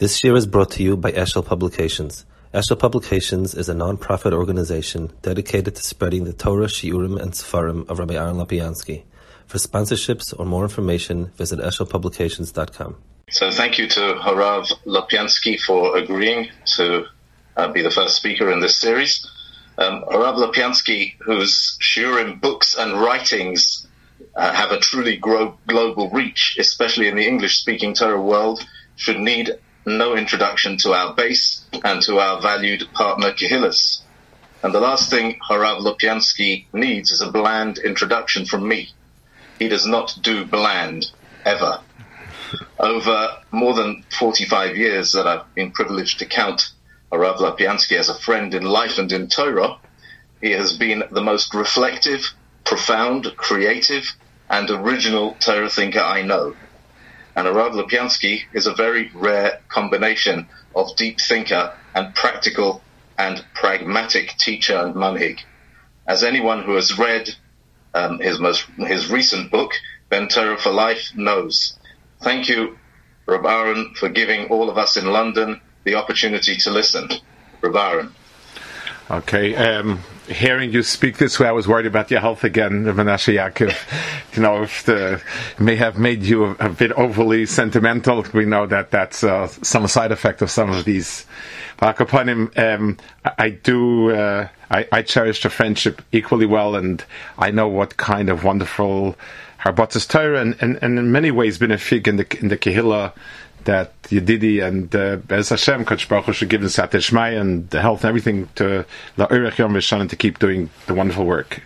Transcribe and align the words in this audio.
This 0.00 0.24
year 0.24 0.34
is 0.34 0.44
brought 0.44 0.72
to 0.72 0.82
you 0.82 0.96
by 0.96 1.12
Eshel 1.12 1.46
Publications. 1.46 2.26
Eshel 2.52 2.76
Publications 2.76 3.54
is 3.54 3.68
a 3.68 3.74
non-profit 3.74 4.32
organization 4.32 5.12
dedicated 5.22 5.76
to 5.76 5.82
spreading 5.84 6.24
the 6.24 6.32
Torah, 6.32 6.66
Shiurim, 6.66 7.16
and 7.22 7.30
Sefarim 7.30 7.88
of 7.88 8.00
Rabbi 8.00 8.14
Aaron 8.14 8.34
Lopiansky. 8.34 9.04
For 9.46 9.58
sponsorships 9.58 10.34
or 10.36 10.46
more 10.46 10.64
information, 10.64 11.26
visit 11.36 11.60
eshelpublications.com. 11.60 12.96
So 13.30 13.52
thank 13.52 13.78
you 13.78 13.86
to 13.86 14.00
Harav 14.20 14.72
Lopiansky 14.84 15.60
for 15.60 15.96
agreeing 15.96 16.48
to 16.74 17.04
uh, 17.56 17.68
be 17.68 17.80
the 17.80 17.92
first 17.92 18.16
speaker 18.16 18.50
in 18.50 18.58
this 18.58 18.76
series. 18.76 19.24
Um, 19.78 20.02
Harav 20.10 20.34
Lopiansky, 20.44 21.14
whose 21.20 21.78
Shiurim 21.80 22.40
books 22.40 22.74
and 22.76 23.00
writings 23.00 23.86
uh, 24.34 24.52
have 24.52 24.72
a 24.72 24.80
truly 24.80 25.18
gro- 25.18 25.56
global 25.68 26.10
reach, 26.10 26.56
especially 26.58 27.06
in 27.06 27.14
the 27.14 27.28
English-speaking 27.28 27.94
Torah 27.94 28.20
world, 28.20 28.66
should 28.96 29.20
need 29.20 29.56
no 29.86 30.16
introduction 30.16 30.76
to 30.78 30.92
our 30.92 31.14
base 31.14 31.64
and 31.84 32.02
to 32.02 32.18
our 32.18 32.40
valued 32.40 32.84
partner 32.92 33.32
Kehillas. 33.32 34.00
And 34.62 34.74
the 34.74 34.80
last 34.80 35.10
thing 35.10 35.38
Harav 35.48 35.80
Lopiansky 35.80 36.66
needs 36.72 37.10
is 37.10 37.20
a 37.20 37.30
bland 37.30 37.78
introduction 37.78 38.46
from 38.46 38.66
me. 38.66 38.90
He 39.58 39.68
does 39.68 39.86
not 39.86 40.18
do 40.22 40.46
bland, 40.46 41.10
ever. 41.44 41.80
Over 42.78 43.38
more 43.50 43.74
than 43.74 44.04
45 44.18 44.76
years 44.76 45.12
that 45.12 45.26
I've 45.26 45.54
been 45.54 45.70
privileged 45.70 46.18
to 46.20 46.26
count 46.26 46.70
Harav 47.12 47.36
Lopiansky 47.36 47.98
as 47.98 48.08
a 48.08 48.18
friend 48.18 48.54
in 48.54 48.64
life 48.64 48.98
and 48.98 49.12
in 49.12 49.28
Torah, 49.28 49.78
he 50.40 50.52
has 50.52 50.76
been 50.76 51.04
the 51.10 51.22
most 51.22 51.54
reflective, 51.54 52.32
profound, 52.64 53.36
creative, 53.36 54.04
and 54.50 54.70
original 54.70 55.34
Torah 55.40 55.70
thinker 55.70 56.00
I 56.00 56.22
know. 56.22 56.54
And 57.36 57.46
Harav 57.46 57.72
Lopiansky 57.72 58.42
is 58.52 58.66
a 58.66 58.74
very 58.74 59.10
rare 59.14 59.60
combination 59.68 60.48
of 60.74 60.94
deep 60.96 61.20
thinker 61.20 61.72
and 61.94 62.14
practical 62.14 62.82
and 63.18 63.44
pragmatic 63.54 64.36
teacher 64.38 64.76
and 64.76 64.94
manhig. 64.94 65.40
As 66.06 66.22
anyone 66.22 66.62
who 66.62 66.74
has 66.74 66.98
read 66.98 67.30
um, 67.94 68.18
his 68.18 68.38
most 68.38 68.66
his 68.78 69.10
recent 69.10 69.50
book, 69.50 69.72
Ben 70.08 70.28
Torah 70.28 70.58
for 70.58 70.70
Life, 70.70 71.12
knows. 71.14 71.78
Thank 72.22 72.48
you, 72.48 72.78
Rab 73.26 73.46
Aaron, 73.46 73.94
for 73.94 74.08
giving 74.08 74.48
all 74.48 74.68
of 74.68 74.78
us 74.78 74.96
in 74.96 75.06
London 75.06 75.60
the 75.84 75.94
opportunity 75.94 76.56
to 76.56 76.70
listen. 76.70 77.08
Rab 77.60 77.76
Aaron. 77.76 78.14
Okay. 79.10 79.54
Um, 79.54 80.00
hearing 80.26 80.72
you 80.72 80.82
speak 80.82 81.18
this 81.18 81.38
way, 81.38 81.48
I 81.48 81.52
was 81.52 81.68
worried 81.68 81.86
about 81.86 82.10
your 82.10 82.20
health 82.20 82.44
again, 82.44 82.84
Menashe 82.84 83.34
Yaakov. 83.34 83.76
you 84.36 84.42
know, 84.42 84.62
if 84.62 84.84
the 84.84 85.22
may 85.58 85.76
have 85.76 85.98
made 85.98 86.22
you 86.22 86.44
a, 86.44 86.50
a, 86.52 86.68
bit 86.68 86.92
overly 86.92 87.46
sentimental. 87.46 88.24
We 88.32 88.44
know 88.44 88.66
that 88.66 88.90
that's 88.90 89.22
uh, 89.22 89.48
some 89.48 89.86
side 89.86 90.12
effect 90.12 90.42
of 90.42 90.50
some 90.50 90.70
of 90.70 90.84
these. 90.84 91.26
Upon 91.80 92.28
him, 92.28 92.50
um, 92.56 92.96
I, 93.38 93.50
do. 93.50 94.10
Uh, 94.10 94.48
I, 94.70 94.88
I, 94.90 95.02
cherish 95.02 95.42
the 95.42 95.50
friendship 95.50 96.00
equally 96.12 96.46
well, 96.46 96.76
and 96.76 97.04
I 97.38 97.50
know 97.50 97.68
what 97.68 97.98
kind 97.98 98.30
of 98.30 98.42
wonderful 98.42 99.16
Harbatas 99.60 100.08
Torah, 100.08 100.40
and, 100.40 100.56
and, 100.60 100.78
and 100.82 100.98
in 100.98 101.12
many 101.12 101.30
ways 101.30 101.58
been 101.58 101.70
a 101.70 101.78
fig 101.78 102.08
in 102.08 102.16
the 102.16 102.38
in 102.40 102.48
the 102.48 102.56
Kehillah 102.56 103.12
that 103.64 104.00
Yedidi 104.04 104.62
and 104.62 104.94
uh, 104.94 105.16
Bez 105.16 105.48
Hashem, 105.48 105.84
Kodesh 105.84 106.08
Baruch 106.08 106.26
Hu 106.26 106.32
should 106.32 106.48
give 106.48 106.62
us 106.62 106.76
Shmai 106.76 107.40
and 107.40 107.68
the 107.70 107.80
health 107.80 108.04
and 108.04 108.08
everything 108.08 108.48
to 108.56 108.84
La'urech 109.16 109.58
Yom 109.58 109.74
Vishanan 109.74 110.08
to 110.10 110.16
keep 110.16 110.38
doing 110.38 110.70
the 110.86 110.94
wonderful 110.94 111.24
work. 111.24 111.62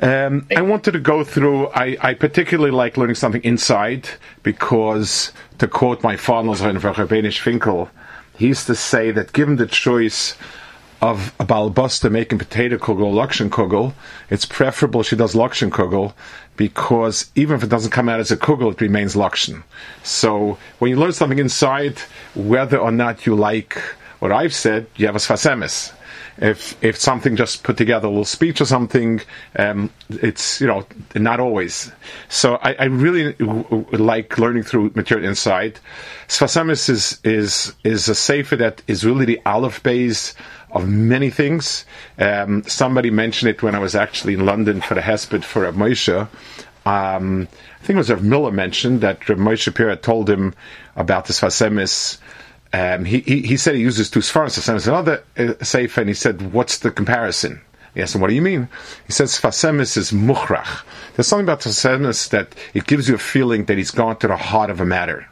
Um, 0.00 0.46
I 0.54 0.60
wanted 0.60 0.92
to 0.92 1.00
go 1.00 1.24
through. 1.24 1.68
I, 1.68 1.96
I, 2.00 2.14
particularly 2.14 2.70
like 2.70 2.98
learning 2.98 3.14
something 3.16 3.42
inside 3.42 4.10
because, 4.42 5.32
to 5.58 5.66
quote 5.66 6.02
my 6.02 6.16
father, 6.16 6.50
Benish 6.50 7.40
Finkel, 7.40 7.88
he 8.36 8.48
used 8.48 8.66
to 8.66 8.74
say 8.74 9.10
that 9.12 9.32
given 9.32 9.56
the 9.56 9.66
choice 9.66 10.36
of 11.02 11.34
a 11.38 11.44
balbusta 11.44 12.10
making 12.10 12.38
potato 12.38 12.76
kugel, 12.78 13.12
lakshan 13.12 13.50
kugel, 13.50 13.92
it's 14.30 14.46
preferable 14.46 15.02
she 15.02 15.16
does 15.16 15.34
lakshan 15.34 15.70
kugel 15.70 16.14
because 16.56 17.30
even 17.34 17.56
if 17.56 17.62
it 17.62 17.68
doesn't 17.68 17.90
come 17.90 18.08
out 18.08 18.20
as 18.20 18.30
a 18.30 18.36
kugel, 18.36 18.72
it 18.72 18.80
remains 18.80 19.14
lakshan. 19.14 19.62
So 20.02 20.58
when 20.78 20.90
you 20.90 20.96
learn 20.96 21.12
something 21.12 21.38
inside, 21.38 21.98
whether 22.34 22.78
or 22.78 22.90
not 22.90 23.26
you 23.26 23.34
like 23.34 23.78
what 24.18 24.32
I've 24.32 24.54
said, 24.54 24.86
you 24.96 25.06
have 25.06 25.16
a 25.16 25.18
Sfas 25.18 25.48
Emes. 25.50 25.92
If 26.38 26.82
if 26.84 26.96
something 26.96 27.36
just 27.36 27.62
put 27.62 27.76
together 27.76 28.06
a 28.06 28.10
little 28.10 28.24
speech 28.24 28.60
or 28.60 28.66
something, 28.66 29.20
um, 29.58 29.90
it's 30.10 30.60
you 30.60 30.66
know 30.66 30.86
not 31.14 31.40
always. 31.40 31.90
So 32.28 32.56
I, 32.56 32.74
I 32.74 32.84
really 32.84 33.32
w- 33.34 33.86
like 33.92 34.38
learning 34.38 34.64
through 34.64 34.92
material 34.94 35.28
inside. 35.28 35.80
Sfas 36.28 36.60
Emes 36.60 36.88
is 36.90 37.20
is 37.24 37.74
is 37.84 38.08
a 38.08 38.14
sefer 38.14 38.56
that 38.56 38.82
is 38.86 39.04
really 39.04 39.24
the 39.24 39.40
aleph 39.46 39.82
base 39.82 40.34
of 40.70 40.86
many 40.88 41.30
things. 41.30 41.86
Um, 42.18 42.62
somebody 42.64 43.10
mentioned 43.10 43.50
it 43.50 43.62
when 43.62 43.74
I 43.74 43.78
was 43.78 43.94
actually 43.94 44.34
in 44.34 44.44
London 44.44 44.80
for 44.82 44.94
the 44.94 45.00
Hesped 45.00 45.42
for 45.44 45.64
a 45.64 45.72
Moshe. 45.72 46.28
Um, 46.84 47.48
I 47.80 47.84
think 47.84 47.96
it 47.96 47.98
was 47.98 48.10
Rav 48.10 48.22
Miller 48.22 48.52
mentioned 48.52 49.00
that 49.00 49.28
Rav 49.28 49.38
Moshe 49.38 49.74
Pira 49.74 49.96
told 49.96 50.28
him 50.28 50.54
about 50.94 51.26
this 51.26 51.40
Fasemis. 51.40 52.18
Um, 52.72 53.04
he, 53.04 53.20
he, 53.20 53.42
he, 53.42 53.56
said 53.56 53.74
he 53.74 53.80
uses 53.80 54.10
two 54.10 54.20
Sfaras, 54.20 54.58
Fasemis 54.58 54.88
another 54.88 55.22
uh, 55.38 56.00
and 56.00 56.08
he 56.08 56.14
said, 56.14 56.52
what's 56.52 56.78
the 56.78 56.90
comparison? 56.90 57.60
Asked 57.96 58.16
him, 58.16 58.20
what 58.20 58.28
do 58.28 58.34
you 58.34 58.42
mean? 58.42 58.68
He 59.06 59.12
says, 59.12 59.40
Fasemis 59.40 59.96
is 59.96 60.10
Mukhrach. 60.10 60.84
There's 61.14 61.26
something 61.26 61.46
about 61.46 61.60
Fasemis 61.60 62.28
that 62.30 62.54
it 62.74 62.86
gives 62.86 63.08
you 63.08 63.14
a 63.14 63.18
feeling 63.18 63.64
that 63.66 63.78
he's 63.78 63.90
gone 63.90 64.16
to 64.18 64.28
the 64.28 64.36
heart 64.36 64.68
of 64.68 64.80
a 64.80 64.84
matter. 64.84 65.26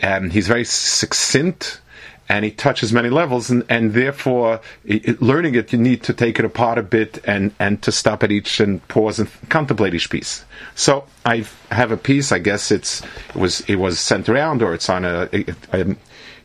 And 0.00 0.32
he's 0.32 0.48
very 0.48 0.64
succinct, 0.64 1.82
and 2.28 2.44
he 2.44 2.50
touches 2.50 2.92
many 2.92 3.10
levels, 3.10 3.50
and, 3.50 3.64
and 3.68 3.92
therefore, 3.92 4.60
it, 4.84 5.20
learning 5.20 5.54
it, 5.54 5.72
you 5.72 5.78
need 5.78 6.02
to 6.04 6.14
take 6.14 6.38
it 6.38 6.44
apart 6.44 6.78
a 6.78 6.82
bit 6.82 7.20
and, 7.24 7.52
and 7.58 7.82
to 7.82 7.92
stop 7.92 8.22
at 8.22 8.30
each 8.30 8.60
and 8.60 8.86
pause 8.88 9.18
and 9.18 9.28
contemplate 9.50 9.92
each 9.92 10.08
piece. 10.08 10.44
So 10.74 11.04
I 11.26 11.44
have 11.70 11.90
a 11.90 11.96
piece. 11.96 12.32
I 12.32 12.38
guess 12.38 12.70
it's 12.70 13.02
it 13.30 13.36
was 13.36 13.60
it 13.62 13.76
was 13.76 13.98
sent 13.98 14.28
around, 14.28 14.62
or 14.62 14.72
it's 14.72 14.88
on 14.88 15.04
a, 15.04 15.28
a, 15.32 15.44
a 15.72 15.96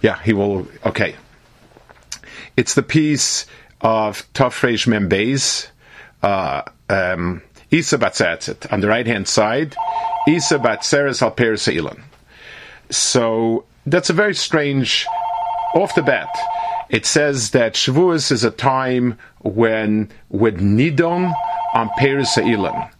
yeah. 0.03 0.21
He 0.21 0.33
will 0.33 0.67
okay. 0.85 1.15
It's 2.55 2.75
the 2.75 2.83
piece 2.83 3.47
of 3.81 4.31
Tafresh 4.33 4.85
Membeis, 4.85 5.69
uh, 6.21 6.61
um, 6.87 7.41
Isa 7.71 7.97
Batzatzit 7.97 8.71
on 8.71 8.81
the 8.81 8.87
right 8.87 9.07
hand 9.07 9.27
side, 9.27 9.75
Isa 10.27 10.59
Batzeres 10.59 11.21
Alper 11.27 11.99
So 12.91 13.65
that's 13.87 14.11
a 14.11 14.13
very 14.13 14.35
strange 14.35 15.07
off 15.73 15.95
the 15.95 16.03
bat, 16.03 16.29
it 16.89 17.05
says 17.05 17.51
that 17.51 17.73
Shavuos 17.73 18.31
is 18.31 18.43
a 18.43 18.51
time 18.51 19.17
when 19.39 20.09
with 20.29 20.59
nidon 20.59 21.33
on 21.73 21.89
Peiros. 21.99 22.91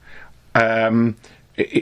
Um, 0.56 1.16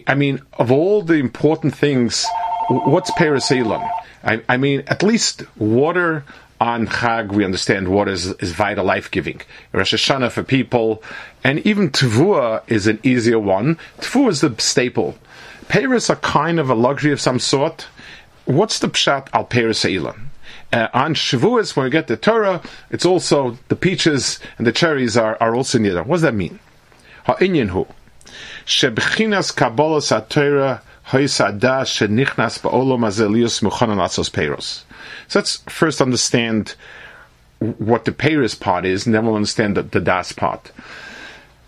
I 0.07 0.15
mean, 0.15 0.41
of 0.59 0.71
all 0.71 1.01
the 1.01 1.13
important 1.13 1.73
things, 1.75 2.25
what's 2.71 3.11
Peiros 3.11 3.49
Ilan? 3.55 3.87
I, 4.23 4.41
I, 4.47 4.57
mean, 4.57 4.83
at 4.87 5.03
least 5.03 5.43
water 5.57 6.23
on 6.59 6.87
Chag, 6.87 7.31
we 7.31 7.43
understand 7.43 7.87
water 7.87 8.11
is, 8.11 8.27
is 8.33 8.53
vital, 8.53 8.85
life 8.85 9.09
giving. 9.09 9.41
Rosh 9.73 9.93
Hashanah 9.93 10.31
for 10.31 10.43
people, 10.43 11.01
and 11.43 11.59
even 11.65 11.89
Tavua 11.89 12.61
is 12.67 12.87
an 12.87 12.99
easier 13.03 13.39
one. 13.39 13.77
Tavua 13.99 14.29
is 14.29 14.41
the 14.41 14.55
staple. 14.59 15.15
Peiros 15.67 16.09
are 16.09 16.17
kind 16.17 16.59
of 16.59 16.69
a 16.69 16.75
luxury 16.75 17.11
of 17.11 17.21
some 17.21 17.39
sort. 17.39 17.87
What's 18.45 18.79
the 18.79 18.89
pshat 18.89 19.29
al 19.33 19.45
Ilan? 19.45 20.27
Uh, 20.73 20.87
on 20.93 21.13
Shavuos, 21.15 21.75
when 21.75 21.83
we 21.83 21.89
get 21.89 22.07
the 22.07 22.15
Torah, 22.15 22.61
it's 22.89 23.05
also 23.05 23.57
the 23.67 23.75
peaches 23.75 24.39
and 24.57 24.65
the 24.65 24.71
cherries 24.71 25.17
are, 25.17 25.37
are 25.41 25.55
also 25.55 25.77
near. 25.77 26.01
What 26.03 26.17
does 26.17 26.21
that 26.21 26.33
mean? 26.33 26.59
Ha'inyan 27.25 27.69
hu. 27.69 27.87
Shebchinas 28.65 29.53
Kabbalah 29.55 30.01
Torah 30.29 30.81
So 35.27 35.39
let's 35.39 35.57
first 35.67 36.01
understand 36.01 36.75
what 37.59 38.05
the 38.05 38.11
Peiros 38.11 38.59
part 38.59 38.85
is, 38.85 39.05
and 39.05 39.13
then 39.13 39.25
we'll 39.25 39.35
understand 39.35 39.77
the, 39.77 39.83
the 39.83 39.99
Das 39.99 40.31
part. 40.31 40.71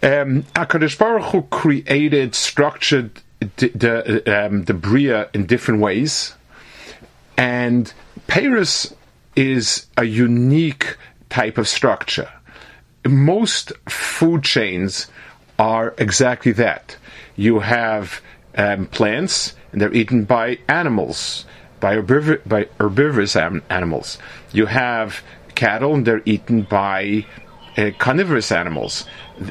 Um, 0.02 0.44
HaKadosh 0.56 0.98
Baruch 0.98 1.26
Hu 1.32 1.42
created, 1.44 2.36
structured 2.36 3.22
the, 3.40 3.70
the, 3.70 4.46
um, 4.46 4.64
the 4.64 4.74
Bria 4.74 5.30
in 5.34 5.46
different 5.46 5.82
ways, 5.82 6.34
and 7.38 7.94
Peiros 8.28 8.94
is 9.36 9.88
a 9.98 10.04
unique 10.04 10.98
type 11.30 11.58
of 11.58 11.68
structure. 11.68 12.30
Most 13.06 13.72
food 13.90 14.44
chains 14.44 15.08
are 15.60 15.94
exactly 15.98 16.52
that. 16.54 16.98
You 17.36 17.60
have 17.60 18.22
um, 18.58 18.86
plants, 18.88 19.56
and 19.72 19.82
they're 19.82 19.94
eaten 19.94 20.24
by 20.26 20.60
animals, 20.68 21.46
by, 21.80 21.96
herbivor- 21.96 22.48
by 22.48 22.68
herbivorous 22.80 23.36
animals. 23.36 24.18
You 24.52 24.68
have 24.68 25.24
cattle, 25.56 25.94
and 25.96 26.06
they're 26.06 26.22
eaten 26.26 26.64
by 26.64 27.26
uh, 27.78 27.92
carnivorous 27.98 28.52
animals. 28.52 29.06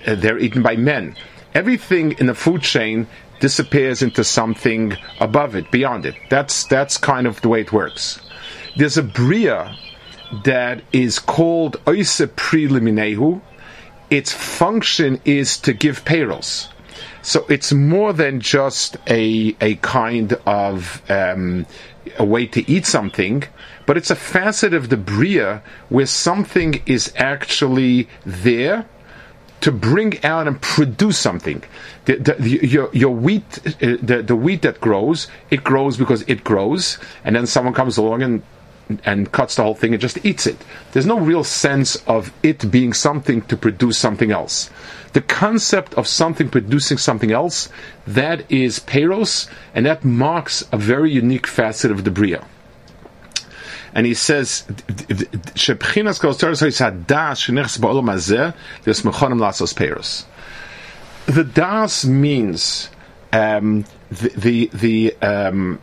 They're 0.07 0.39
eaten 0.39 0.63
by 0.63 0.77
men. 0.77 1.17
Everything 1.55 2.13
in 2.19 2.27
the 2.27 2.35
food 2.35 2.63
chain 2.63 3.07
disappears 3.41 4.03
into 4.03 4.23
something 4.25 4.97
above 5.21 5.57
it, 5.57 5.71
beyond 5.71 6.07
it. 6.07 6.15
That's 6.31 6.65
that's 6.65 6.97
kind 6.97 7.27
of 7.27 7.41
the 7.41 7.49
way 7.49 7.61
it 7.63 7.73
works. 7.73 8.21
there's 8.77 8.97
a 8.97 9.03
bria 9.03 9.77
that 10.45 10.83
is 10.93 11.19
called 11.19 11.77
oise 11.87 12.21
preliminahu. 12.37 13.41
Its 14.11 14.33
function 14.33 15.21
is 15.25 15.59
to 15.59 15.73
give 15.73 16.05
peiros. 16.05 16.69
So 17.23 17.47
it's 17.49 17.73
more 17.73 18.13
than 18.13 18.41
just 18.41 18.97
a 19.07 19.57
a 19.61 19.77
kind 19.77 20.33
of 20.45 21.03
um, 21.09 21.67
a 22.19 22.25
way 22.25 22.47
to 22.47 22.69
eat 22.71 22.85
something, 22.85 23.45
but 23.87 23.97
it's 23.97 24.11
a 24.11 24.17
facet 24.17 24.75
of 24.75 24.89
the 24.89 24.97
bria 24.97 25.63
where 25.89 26.07
something 26.07 26.83
is 26.87 27.13
actually 27.17 28.09
there 28.27 28.87
to 29.61 29.71
bring 29.71 30.23
out 30.25 30.49
and 30.49 30.61
produce 30.61 31.17
something. 31.17 31.63
The, 32.07 32.17
the, 32.17 32.67
your, 32.67 32.91
your 32.93 33.15
wheat, 33.15 33.61
uh, 33.65 33.97
the, 34.03 34.25
the 34.27 34.35
wheat 34.35 34.63
that 34.63 34.81
grows, 34.81 35.29
it 35.51 35.63
grows 35.63 35.97
because 35.97 36.23
it 36.23 36.43
grows, 36.43 36.99
and 37.25 37.37
then 37.37 37.47
someone 37.47 37.73
comes 37.73 37.97
along 37.97 38.23
and 38.23 38.43
and 39.05 39.31
cuts 39.33 39.57
the 39.57 39.63
whole 39.63 39.77
thing 39.77 39.95
and 39.95 40.01
just 40.01 40.23
eats 40.27 40.47
it. 40.47 40.57
There's 40.93 41.07
no 41.07 41.19
real 41.19 41.45
sense 41.45 41.97
of 42.07 42.33
it 42.43 42.71
being 42.71 42.93
something 42.93 43.41
to 43.43 43.57
produce 43.57 43.97
something 43.97 44.33
else. 44.33 44.69
The 45.13 45.21
concept 45.21 45.95
of 45.95 46.07
something 46.07 46.49
producing 46.49 46.99
something 46.99 47.33
else, 47.33 47.69
that 48.07 48.51
is 48.51 48.81
peiros, 48.81 49.49
and 49.75 49.85
that 49.87 50.05
marks 50.05 50.65
a 50.73 50.79
very 50.79 51.11
unique 51.13 51.47
facet 51.47 51.91
of 51.91 52.05
the 52.05 52.11
Bria. 52.11 52.47
And 53.95 54.07
he 54.07 54.15
says, 54.15 54.65
"Shebchinas 55.55 56.19
The 61.27 61.45
das 61.45 62.05
means 62.07 62.89
um, 63.33 63.85
the 64.11 64.29
the, 64.31 64.71
the, 64.73 65.17
um, 65.21 65.79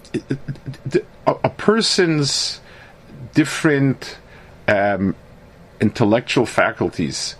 the 0.85 1.05
a, 1.27 1.35
a 1.43 1.49
person's 1.49 2.61
different 3.35 4.17
um, 4.67 5.15
intellectual 5.79 6.45
faculties 6.45 7.35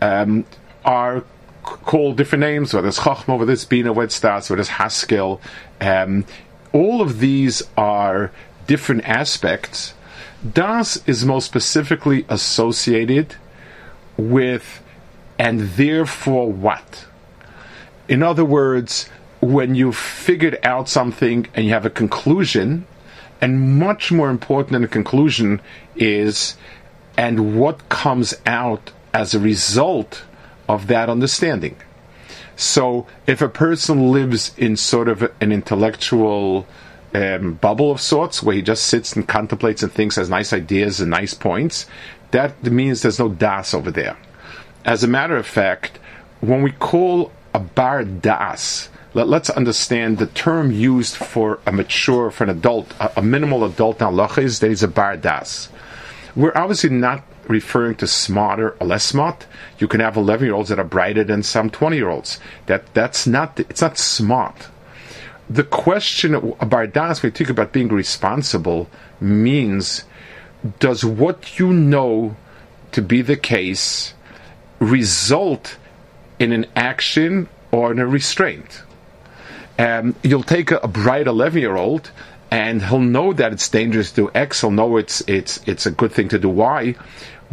um, 0.00 0.44
are 0.84 1.24
called 1.62 2.16
different 2.16 2.40
names, 2.40 2.74
whether 2.74 2.88
it's 2.88 3.00
Chachma, 3.00 3.38
whether 3.38 3.52
it's 3.52 3.64
Bina, 3.64 3.92
whether 3.92 4.06
it's 4.06 4.16
Stas, 4.16 4.50
whether 4.50 4.60
it's 4.60 4.70
Haskell. 4.70 5.40
Um, 5.80 6.24
all 6.72 7.00
of 7.00 7.18
these 7.18 7.62
are 7.76 8.32
different 8.66 9.08
aspects. 9.08 9.94
Das 10.50 11.02
is 11.06 11.24
most 11.24 11.46
specifically 11.46 12.24
associated 12.28 13.36
with 14.16 14.82
and 15.38 15.60
therefore 15.60 16.52
what? 16.52 17.06
In 18.08 18.22
other 18.22 18.44
words, 18.44 19.08
when 19.40 19.74
you've 19.74 19.96
figured 19.96 20.58
out 20.62 20.88
something 20.88 21.46
and 21.54 21.64
you 21.64 21.72
have 21.72 21.86
a 21.86 21.90
conclusion, 21.90 22.86
and 23.40 23.78
much 23.78 24.12
more 24.12 24.30
important 24.30 24.72
than 24.72 24.82
the 24.82 24.88
conclusion 24.88 25.60
is, 25.96 26.56
and 27.16 27.58
what 27.58 27.88
comes 27.88 28.34
out 28.46 28.92
as 29.12 29.34
a 29.34 29.40
result 29.40 30.22
of 30.72 30.86
that 30.86 31.08
understanding. 31.08 31.76
So, 32.56 33.06
if 33.26 33.42
a 33.42 33.48
person 33.48 34.10
lives 34.10 34.52
in 34.56 34.76
sort 34.76 35.08
of 35.08 35.22
an 35.40 35.52
intellectual 35.52 36.66
um, 37.14 37.54
bubble 37.54 37.90
of 37.90 38.00
sorts, 38.00 38.42
where 38.42 38.56
he 38.56 38.62
just 38.62 38.86
sits 38.86 39.14
and 39.14 39.26
contemplates 39.26 39.82
and 39.82 39.92
thinks, 39.92 40.16
has 40.16 40.30
nice 40.30 40.52
ideas 40.52 41.00
and 41.00 41.10
nice 41.10 41.34
points, 41.34 41.86
that 42.30 42.62
means 42.62 43.02
there's 43.02 43.18
no 43.18 43.28
das 43.28 43.74
over 43.74 43.90
there. 43.90 44.16
As 44.84 45.04
a 45.04 45.08
matter 45.08 45.36
of 45.36 45.46
fact, 45.46 45.98
when 46.40 46.62
we 46.62 46.72
call 46.72 47.32
a 47.54 47.58
bar 47.58 48.04
das, 48.04 48.88
let, 49.14 49.28
us 49.28 49.50
understand 49.50 50.18
the 50.18 50.26
term 50.26 50.72
used 50.72 51.16
for 51.16 51.60
a 51.66 51.72
mature, 51.72 52.30
for 52.30 52.44
an 52.44 52.50
adult, 52.50 52.92
a, 52.98 53.18
a 53.18 53.22
minimal 53.22 53.64
adult 53.64 54.00
now 54.00 54.26
is 54.36 54.60
that 54.60 54.68
he's 54.68 54.82
a 54.82 54.88
bar 54.88 55.16
das. 55.16 55.68
We're 56.34 56.56
obviously 56.56 56.90
not 56.90 57.22
referring 57.48 57.96
to 57.96 58.06
smarter 58.06 58.76
or 58.80 58.86
less 58.86 59.04
smart. 59.04 59.46
You 59.78 59.88
can 59.88 60.00
have 60.00 60.16
11 60.16 60.46
year 60.46 60.54
olds 60.54 60.68
that 60.68 60.78
are 60.78 60.84
brighter 60.84 61.24
than 61.24 61.42
some 61.42 61.70
20 61.70 61.96
year 61.96 62.08
olds. 62.08 62.40
That, 62.66 62.92
that's 62.94 63.26
not, 63.26 63.58
it's 63.60 63.80
not 63.80 63.98
smart. 63.98 64.68
The 65.50 65.64
question 65.64 66.34
about 66.60 66.92
das, 66.92 67.22
when 67.22 67.30
you 67.30 67.36
think 67.36 67.50
about 67.50 67.72
being 67.72 67.88
responsible, 67.88 68.88
means 69.20 70.04
does 70.78 71.04
what 71.04 71.58
you 71.58 71.72
know 71.72 72.36
to 72.92 73.02
be 73.02 73.22
the 73.22 73.36
case 73.36 74.14
result 74.78 75.76
in 76.38 76.52
an 76.52 76.66
action 76.76 77.48
or 77.70 77.92
in 77.92 77.98
a 77.98 78.06
restraint? 78.06 78.82
um, 79.78 80.14
you'll 80.22 80.42
take 80.42 80.70
a, 80.70 80.78
a 80.78 80.88
bright 80.88 81.26
11 81.26 81.60
year 81.60 81.76
old 81.76 82.10
and 82.52 82.82
he'll 82.82 83.00
know 83.00 83.32
that 83.32 83.50
it's 83.54 83.66
dangerous 83.70 84.10
to 84.10 84.26
do 84.26 84.30
X. 84.34 84.60
He'll 84.60 84.70
know 84.70 84.98
it's 84.98 85.22
it's 85.26 85.58
it's 85.66 85.86
a 85.86 85.90
good 85.90 86.12
thing 86.12 86.28
to 86.28 86.38
do 86.38 86.50
Y, 86.50 86.94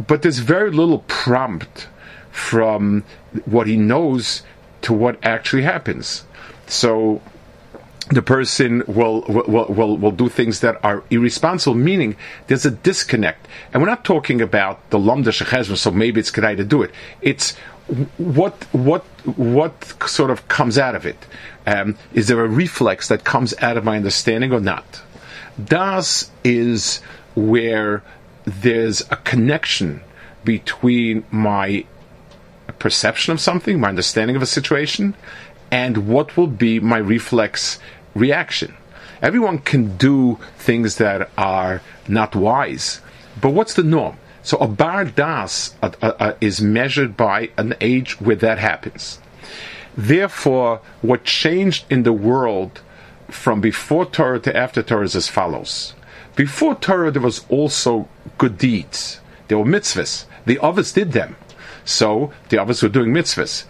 but 0.06 0.20
there's 0.20 0.40
very 0.40 0.70
little 0.70 0.98
prompt 1.08 1.88
from 2.30 3.02
what 3.46 3.66
he 3.66 3.76
knows 3.76 4.42
to 4.82 4.92
what 4.92 5.18
actually 5.24 5.62
happens. 5.62 6.24
So 6.66 7.22
the 8.10 8.20
person 8.20 8.82
will, 8.86 9.22
will 9.22 9.68
will 9.68 9.96
will 9.96 10.10
do 10.10 10.28
things 10.28 10.60
that 10.60 10.78
are 10.84 11.02
irresponsible. 11.08 11.76
Meaning, 11.76 12.16
there's 12.48 12.66
a 12.66 12.70
disconnect, 12.70 13.48
and 13.72 13.82
we're 13.82 13.88
not 13.88 14.04
talking 14.04 14.42
about 14.42 14.90
the 14.90 14.98
lomda 14.98 15.32
shechezma. 15.32 15.78
So 15.78 15.90
maybe 15.90 16.20
it's 16.20 16.30
good 16.30 16.58
to 16.58 16.64
do 16.64 16.82
it. 16.82 16.90
It's 17.22 17.56
what 18.18 18.54
what 18.72 19.02
what 19.36 19.94
sort 20.08 20.30
of 20.30 20.46
comes 20.48 20.78
out 20.78 20.94
of 20.94 21.04
it? 21.04 21.26
Um, 21.66 21.96
is 22.12 22.28
there 22.28 22.44
a 22.44 22.48
reflex 22.48 23.08
that 23.08 23.24
comes 23.24 23.54
out 23.60 23.76
of 23.76 23.84
my 23.84 23.96
understanding 23.96 24.52
or 24.52 24.60
not? 24.60 25.02
Das 25.62 26.30
is 26.44 27.00
where 27.34 28.02
there's 28.44 29.02
a 29.10 29.16
connection 29.16 30.02
between 30.44 31.24
my 31.30 31.84
perception 32.78 33.32
of 33.32 33.40
something, 33.40 33.80
my 33.80 33.88
understanding 33.88 34.36
of 34.36 34.42
a 34.42 34.46
situation, 34.46 35.14
and 35.70 36.08
what 36.08 36.36
will 36.36 36.46
be 36.46 36.80
my 36.80 36.98
reflex 36.98 37.78
reaction. 38.14 38.74
Everyone 39.22 39.58
can 39.58 39.96
do 39.96 40.38
things 40.56 40.96
that 40.96 41.28
are 41.36 41.82
not 42.08 42.34
wise, 42.34 43.00
but 43.40 43.50
what's 43.50 43.74
the 43.74 43.82
norm? 43.82 44.16
So 44.42 44.56
a 44.58 44.66
bar 44.66 45.04
das 45.04 45.74
uh, 45.82 45.90
uh, 46.00 46.12
uh, 46.18 46.32
is 46.40 46.60
measured 46.60 47.16
by 47.16 47.50
an 47.56 47.74
age 47.80 48.20
where 48.20 48.36
that 48.36 48.58
happens. 48.58 49.20
Therefore, 49.96 50.80
what 51.02 51.24
changed 51.24 51.84
in 51.90 52.04
the 52.04 52.12
world 52.12 52.80
from 53.28 53.60
before 53.60 54.06
Torah 54.06 54.40
to 54.40 54.56
after 54.56 54.82
Torah 54.82 55.04
is 55.04 55.16
as 55.16 55.28
follows. 55.28 55.94
Before 56.36 56.74
Torah, 56.74 57.10
there 57.10 57.22
was 57.22 57.44
also 57.48 58.08
good 58.38 58.56
deeds. 58.56 59.20
There 59.48 59.58
were 59.58 59.64
mitzvahs. 59.64 60.24
The 60.46 60.58
others 60.60 60.92
did 60.92 61.12
them. 61.12 61.36
So 61.84 62.32
the 62.48 62.58
others 62.58 62.82
were 62.82 62.88
doing 62.88 63.12
mitzvahs. 63.12 63.64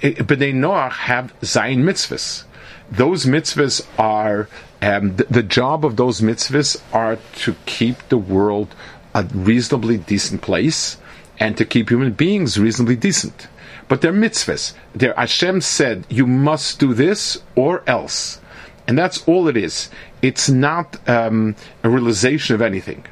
B'nai 0.00 0.54
Noach 0.54 0.92
have 0.92 1.38
Zayin 1.40 1.82
mitzvahs. 1.82 2.44
Those 2.90 3.24
mitzvahs 3.26 3.86
are, 3.98 4.48
um, 4.80 5.16
the 5.16 5.42
job 5.42 5.84
of 5.84 5.96
those 5.96 6.20
mitzvahs 6.20 6.80
are 6.92 7.18
to 7.36 7.56
keep 7.66 8.08
the 8.08 8.18
world 8.18 8.74
a 9.14 9.24
reasonably 9.24 9.98
decent 9.98 10.42
place 10.42 10.96
and 11.38 11.56
to 11.56 11.64
keep 11.64 11.90
human 11.90 12.12
beings 12.12 12.58
reasonably 12.58 12.96
decent. 12.96 13.48
But 13.88 14.00
they're 14.00 14.12
mitzvahs. 14.12 14.72
They're 14.94 15.14
Hashem 15.14 15.60
said, 15.60 16.06
you 16.08 16.26
must 16.26 16.78
do 16.78 16.94
this 16.94 17.42
or 17.54 17.82
else. 17.86 18.40
And 18.86 18.98
that's 18.98 19.26
all 19.26 19.48
it 19.48 19.56
is. 19.56 19.90
It's 20.22 20.48
not 20.48 21.08
um, 21.08 21.56
a 21.82 21.88
realization 21.88 22.54
of 22.54 22.62
anything. 22.62 23.04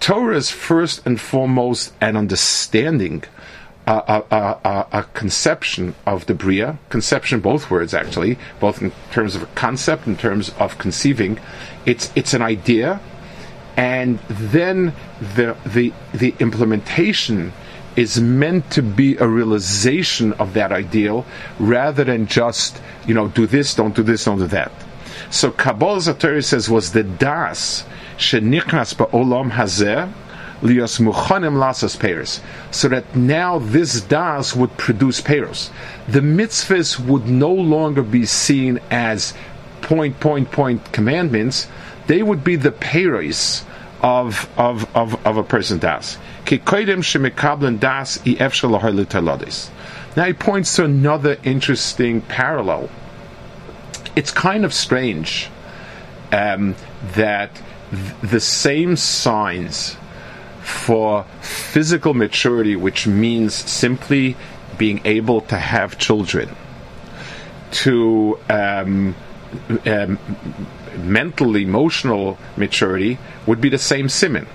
Torah 0.00 0.36
is 0.36 0.50
first 0.50 1.04
and 1.06 1.20
foremost 1.20 1.92
an 2.00 2.16
understanding, 2.16 3.24
a, 3.86 4.22
a, 4.30 4.86
a, 4.92 5.02
conception 5.14 5.94
of 6.06 6.26
the 6.26 6.34
Bria, 6.34 6.78
conception, 6.88 7.40
both 7.40 7.70
words 7.70 7.94
actually, 7.94 8.38
both 8.60 8.80
in 8.80 8.92
terms 9.10 9.34
of 9.34 9.42
a 9.42 9.46
concept, 9.54 10.06
in 10.06 10.16
terms 10.16 10.50
of 10.58 10.78
conceiving. 10.78 11.40
It's, 11.84 12.12
it's 12.14 12.34
an 12.34 12.42
idea, 12.42 13.00
and 13.78 14.18
then 14.28 14.92
the, 15.36 15.56
the, 15.64 15.92
the 16.12 16.34
implementation 16.40 17.52
is 17.94 18.20
meant 18.20 18.68
to 18.72 18.82
be 18.82 19.16
a 19.18 19.26
realization 19.26 20.32
of 20.34 20.54
that 20.54 20.72
ideal 20.72 21.24
rather 21.60 22.02
than 22.02 22.26
just, 22.26 22.82
you 23.06 23.14
know, 23.14 23.28
do 23.28 23.46
this, 23.46 23.76
don't 23.76 23.94
do 23.94 24.02
this, 24.02 24.24
don't 24.24 24.38
do 24.38 24.48
that. 24.48 24.72
So 25.30 25.52
Kabbalah 25.52 25.98
Zatori 25.98 26.44
says 26.44 26.68
was 26.68 26.90
the 26.90 27.04
das 27.04 27.84
shenichnas 28.16 28.96
ba'olam 28.96 29.52
hazeh 29.52 30.12
lios 30.60 30.98
muchanim 30.98 31.54
lasas 31.54 31.96
peiros. 31.96 32.40
So 32.72 32.88
that 32.88 33.14
now 33.14 33.60
this 33.60 34.00
das 34.00 34.56
would 34.56 34.76
produce 34.76 35.20
peiros. 35.20 35.70
The 36.08 36.20
mitzvahs 36.20 36.98
would 36.98 37.28
no 37.28 37.52
longer 37.52 38.02
be 38.02 38.26
seen 38.26 38.80
as 38.90 39.34
point, 39.82 40.18
point, 40.18 40.50
point 40.50 40.92
commandments. 40.92 41.68
They 42.08 42.24
would 42.24 42.42
be 42.42 42.56
the 42.56 42.72
peiros 42.72 43.64
of, 44.00 44.48
of, 44.58 44.96
of, 44.96 45.26
of 45.26 45.36
a 45.36 45.42
person 45.42 45.78
das. 45.78 46.18
Now 50.16 50.24
he 50.24 50.32
points 50.32 50.76
to 50.76 50.84
another 50.84 51.36
interesting 51.44 52.20
parallel. 52.22 52.88
It's 54.16 54.30
kind 54.30 54.64
of 54.64 54.72
strange 54.72 55.48
um, 56.32 56.74
that 57.14 57.50
th- 57.90 58.30
the 58.30 58.40
same 58.40 58.96
signs 58.96 59.96
for 60.62 61.24
physical 61.40 62.14
maturity, 62.14 62.76
which 62.76 63.06
means 63.06 63.54
simply 63.54 64.36
being 64.76 65.00
able 65.04 65.40
to 65.42 65.56
have 65.56 65.98
children, 65.98 66.54
to 67.70 68.38
um, 68.48 69.14
um, 69.86 70.18
mental, 70.98 71.56
emotional 71.56 72.38
maturity 72.56 73.18
would 73.46 73.60
be 73.60 73.68
the 73.68 73.78
same 73.78 74.08
simon. 74.08 74.46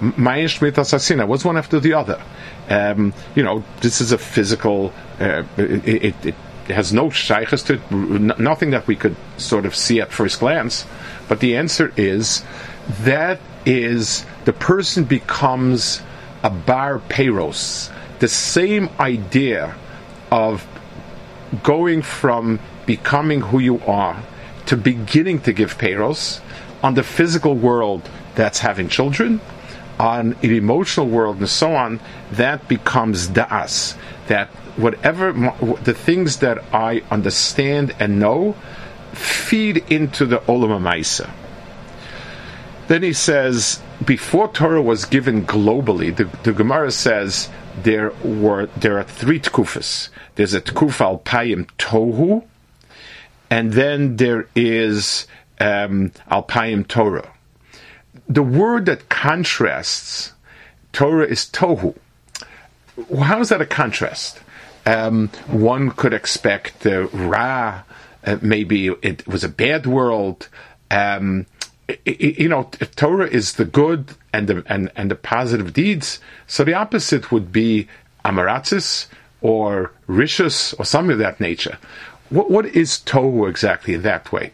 Mayan 0.00 0.48
Shmit 0.48 0.72
Asasina 0.72 1.26
was 1.26 1.44
one 1.44 1.56
after 1.56 1.78
the 1.78 1.94
other. 1.94 2.20
Um, 2.68 3.14
you 3.36 3.42
know, 3.42 3.62
this 3.80 4.00
is 4.00 4.10
a 4.10 4.18
physical. 4.18 4.92
Uh, 5.20 5.44
it, 5.56 6.04
it, 6.04 6.26
it, 6.26 6.34
has 6.68 6.92
no 6.92 7.10
shaykhs 7.10 7.64
to 7.64 7.74
it, 7.74 7.90
nothing 7.90 8.70
that 8.70 8.86
we 8.86 8.96
could 8.96 9.16
sort 9.36 9.66
of 9.66 9.74
see 9.74 10.00
at 10.00 10.12
first 10.12 10.40
glance. 10.40 10.86
But 11.28 11.40
the 11.40 11.56
answer 11.56 11.92
is 11.96 12.44
that 13.02 13.40
is 13.66 14.24
the 14.44 14.52
person 14.52 15.04
becomes 15.04 16.02
a 16.42 16.50
bar 16.50 17.00
peiros. 17.08 17.90
The 18.20 18.28
same 18.28 18.88
idea 18.98 19.74
of 20.30 20.66
going 21.62 22.02
from 22.02 22.58
becoming 22.86 23.40
who 23.40 23.58
you 23.58 23.80
are 23.86 24.22
to 24.66 24.76
beginning 24.76 25.40
to 25.40 25.52
give 25.52 25.78
peiros 25.78 26.40
on 26.82 26.94
the 26.94 27.02
physical 27.02 27.54
world 27.54 28.08
that's 28.34 28.58
having 28.60 28.88
children 28.88 29.40
on 29.98 30.34
an 30.42 30.50
emotional 30.50 31.06
world 31.06 31.38
and 31.38 31.48
so 31.48 31.74
on, 31.74 32.00
that 32.32 32.66
becomes 32.68 33.28
das. 33.28 33.96
That 34.26 34.48
whatever 34.76 35.32
the 35.82 35.94
things 35.94 36.38
that 36.38 36.58
I 36.74 37.02
understand 37.10 37.94
and 37.98 38.18
know 38.18 38.56
feed 39.12 39.84
into 39.90 40.26
the 40.26 40.38
olam 40.40 40.80
maisa. 40.80 41.30
Then 42.88 43.02
he 43.02 43.12
says, 43.12 43.80
before 44.04 44.48
Torah 44.52 44.82
was 44.82 45.04
given 45.04 45.46
globally, 45.46 46.14
the, 46.14 46.24
the 46.42 46.52
Gemara 46.52 46.90
says 46.90 47.48
there 47.82 48.10
were 48.24 48.66
there 48.76 48.98
are 48.98 49.04
three 49.04 49.40
tkufas. 49.40 50.08
There's 50.34 50.54
a 50.54 50.60
tkuf 50.60 51.00
al 51.00 51.18
payim 51.18 51.68
tohu, 51.78 52.44
and 53.52 53.72
then 53.72 54.16
there 54.16 54.48
is 54.56 55.26
um, 55.60 56.10
al 56.30 56.42
payim 56.42 56.86
Torah 56.86 57.32
the 58.28 58.42
word 58.42 58.86
that 58.86 59.08
contrasts 59.08 60.32
Torah 60.92 61.26
is 61.26 61.46
tohu. 61.46 61.96
How 63.18 63.40
is 63.40 63.48
that 63.48 63.60
a 63.60 63.66
contrast? 63.66 64.40
Um, 64.84 65.28
one 65.46 65.90
could 65.90 66.12
expect 66.12 66.80
the 66.80 67.06
Ra, 67.06 67.82
uh, 68.24 68.38
maybe 68.42 68.88
it 68.88 69.26
was 69.26 69.44
a 69.44 69.48
bad 69.48 69.86
world. 69.86 70.48
Um, 70.90 71.46
you 72.04 72.48
know, 72.48 72.64
Torah 72.96 73.26
is 73.26 73.54
the 73.54 73.64
good 73.64 74.14
and 74.32 74.48
the 74.48 74.64
and, 74.66 74.90
and 74.96 75.10
the 75.10 75.14
positive 75.14 75.72
deeds. 75.72 76.20
So 76.46 76.64
the 76.64 76.74
opposite 76.74 77.32
would 77.32 77.52
be 77.52 77.88
Amaratzis 78.24 79.06
or 79.40 79.92
Rishus 80.08 80.78
or 80.78 80.84
something 80.84 81.12
of 81.12 81.18
that 81.18 81.40
nature. 81.40 81.78
What, 82.32 82.50
what 82.50 82.66
is 82.66 83.02
Tohu 83.04 83.48
exactly 83.48 83.92
in 83.92 84.02
that 84.02 84.32
way? 84.32 84.52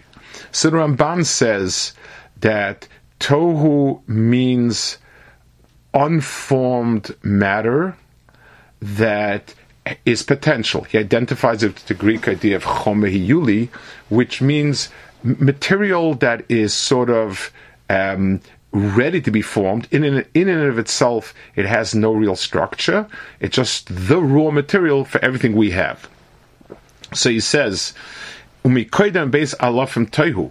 So 0.50 0.70
the 0.70 0.78
Ramban 0.78 1.24
says 1.24 1.92
that 2.40 2.88
Tohu 3.20 4.06
means 4.08 4.98
unformed 5.94 7.14
matter 7.22 7.96
that 8.82 9.54
is 10.04 10.24
potential. 10.24 10.82
He 10.82 10.98
identifies 10.98 11.62
it 11.62 11.74
with 11.74 11.86
the 11.86 11.94
Greek 11.94 12.26
idea 12.26 12.56
of 12.56 12.64
chomehiyuli, 12.64 13.68
which 14.08 14.42
means 14.42 14.88
material 15.22 16.14
that 16.14 16.44
is 16.48 16.74
sort 16.74 17.10
of 17.10 17.52
um, 17.88 18.40
ready 18.72 19.20
to 19.20 19.30
be 19.30 19.42
formed. 19.42 19.86
In, 19.92 20.02
in, 20.02 20.26
in 20.34 20.48
and 20.48 20.62
of 20.64 20.78
itself, 20.78 21.32
it 21.54 21.64
has 21.64 21.94
no 21.94 22.12
real 22.12 22.36
structure. 22.36 23.06
It's 23.38 23.54
just 23.54 23.86
the 23.88 24.20
raw 24.20 24.50
material 24.50 25.04
for 25.04 25.24
everything 25.24 25.54
we 25.54 25.70
have. 25.70 26.08
So 27.14 27.30
he 27.30 27.40
says, 27.40 27.94
Umikoidem 28.64 29.30
base 29.30 29.54
alafim 29.54 30.10
tohu. 30.10 30.50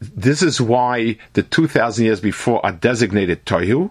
This 0.00 0.42
is 0.42 0.60
why 0.60 1.16
the 1.32 1.42
2,000 1.42 2.04
years 2.04 2.20
before 2.20 2.64
are 2.64 2.72
designated 2.72 3.46
Tohu. 3.46 3.90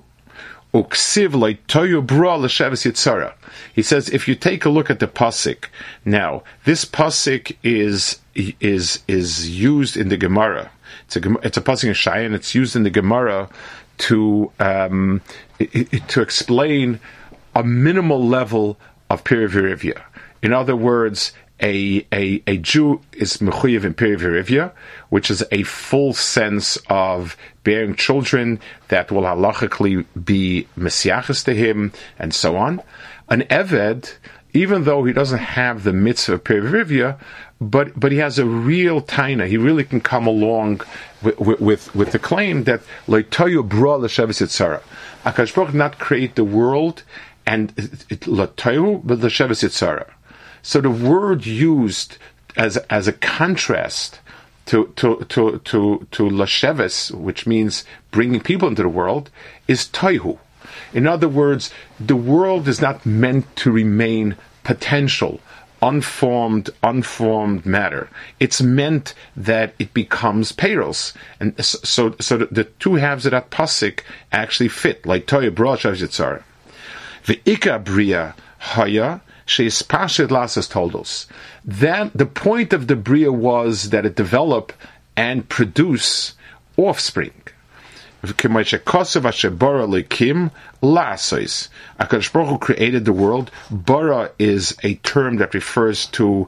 He 3.74 3.82
says, 3.82 4.10
if 4.10 4.28
you 4.28 4.36
take 4.36 4.66
a 4.66 4.70
look 4.70 4.90
at 4.90 5.00
the 5.00 5.08
pasuk 5.08 5.66
now, 6.04 6.44
this 6.66 6.86
pasuk 6.86 7.56
is 7.64 8.20
is 8.36 9.02
is 9.08 9.50
used 9.50 9.96
in 9.96 10.10
the 10.10 10.18
Gemara. 10.18 10.70
It's 11.06 11.16
a 11.16 11.34
it's 11.44 11.58
a 11.58 11.62
pasuk 11.62 11.88
in 11.88 11.94
Shai, 11.94 12.20
and 12.20 12.36
it's 12.36 12.54
used 12.54 12.76
in 12.76 12.84
the 12.84 12.90
Gemara 12.90 13.48
to 14.00 14.52
um, 14.60 15.22
to 15.60 16.22
explain 16.22 17.00
a 17.56 17.64
minimal 17.64 18.28
level 18.28 18.78
of 19.10 19.24
perivirivia. 19.24 20.02
In 20.42 20.52
other 20.52 20.76
words, 20.76 21.32
a, 21.62 22.06
a, 22.12 22.44
a 22.48 22.58
Jew 22.58 23.02
is 23.14 23.38
mechuyev 23.38 23.86
in 23.86 23.94
perivirivia, 23.94 24.72
which 25.10 25.32
is 25.32 25.44
a 25.52 25.64
full 25.64 26.14
sense 26.14 26.78
of 26.90 27.38
bearing 27.64 27.96
children 27.96 28.60
that 28.90 29.12
will 29.12 29.24
halachically 29.24 30.06
be 30.24 30.68
messiachas 30.78 31.44
to 31.46 31.56
him, 31.56 31.94
and 32.20 32.34
so 32.34 32.58
on. 32.58 32.82
An 33.30 33.42
Eved, 33.44 34.18
even 34.54 34.84
though 34.84 35.04
he 35.04 35.14
doesn't 35.14 35.40
have 35.40 35.84
the 35.84 35.94
mitzvah 35.94 36.34
of 36.34 36.44
perivirivia, 36.44 37.18
but 37.62 37.98
but 37.98 38.12
he 38.12 38.18
has 38.18 38.38
a 38.38 38.46
real 38.46 39.02
taina. 39.02 39.48
He 39.48 39.58
really 39.58 39.86
can 39.86 40.02
come 40.02 40.28
along 40.28 40.82
with 41.22 41.40
with, 41.40 41.96
with 41.96 42.12
the 42.12 42.20
claim 42.20 42.66
that 42.66 42.82
leitoyu 43.08 43.68
bra 43.68 43.96
l'sheves 43.96 44.42
yitzara. 44.42 44.82
Akash 45.24 45.74
not 45.74 46.00
create 46.00 46.36
the 46.36 46.44
world 46.44 47.04
and 47.48 47.74
leitoyu 47.76 49.02
but 49.06 49.20
l'sheves 49.20 49.64
yitzara. 49.64 50.10
So 50.66 50.82
the 50.82 50.90
word 50.90 51.46
used 51.46 52.18
as 52.58 52.78
as 52.90 53.08
a 53.08 53.14
contrast 53.14 54.20
to 54.66 54.92
to 54.96 55.24
to 55.30 55.60
to 55.60 56.08
to 56.10 56.24
lasheves, 56.24 57.12
which 57.12 57.46
means 57.46 57.86
bringing 58.10 58.40
people 58.40 58.68
into 58.68 58.82
the 58.82 58.90
world, 58.90 59.30
is 59.68 59.86
toihu. 59.86 60.40
In 60.92 61.06
other 61.06 61.30
words, 61.30 61.70
the 62.00 62.16
world 62.16 62.68
is 62.68 62.82
not 62.82 63.06
meant 63.06 63.46
to 63.58 63.70
remain 63.70 64.38
potential, 64.64 65.40
unformed, 65.84 66.72
unformed 66.82 67.64
matter. 67.68 68.10
It's 68.40 68.60
meant 68.60 69.14
that 69.38 69.76
it 69.78 69.94
becomes 69.94 70.52
peiros, 70.52 71.14
and 71.40 71.64
so 71.64 72.16
so 72.20 72.38
the, 72.38 72.48
the 72.48 72.64
two 72.64 72.96
halves 72.96 73.28
of 73.28 73.34
that 73.34 73.52
pasuk 73.52 74.00
actually 74.32 74.70
fit, 74.70 75.06
like 75.06 75.28
brashav 75.28 76.02
yitzar. 76.02 76.42
The 77.28 77.40
ikka 77.46 77.84
bria 77.84 78.34
haya 78.58 79.22
She's 79.46 79.82
Pashit 79.84 80.30
Lasas 80.30 80.70
told 80.70 80.96
us. 80.96 81.28
That 81.64 82.12
the 82.14 82.26
point 82.26 82.74
of 82.74 82.88
the 82.88 82.96
Bria 82.96 83.32
was 83.32 83.92
that 83.92 84.06
it 84.06 84.16
develop 84.16 84.74
and 85.16 85.48
produce 85.48 86.34
offspring. 86.78 87.34
HaKadosh 92.00 92.34
Baruch 92.34 92.50
Hu 92.50 92.58
created 92.58 93.06
the 93.06 93.14
world. 93.14 93.52
Bara 93.70 94.32
is 94.40 94.76
a 94.84 94.96
term 94.96 95.38
that 95.38 95.54
refers 95.54 96.08
to 96.08 96.48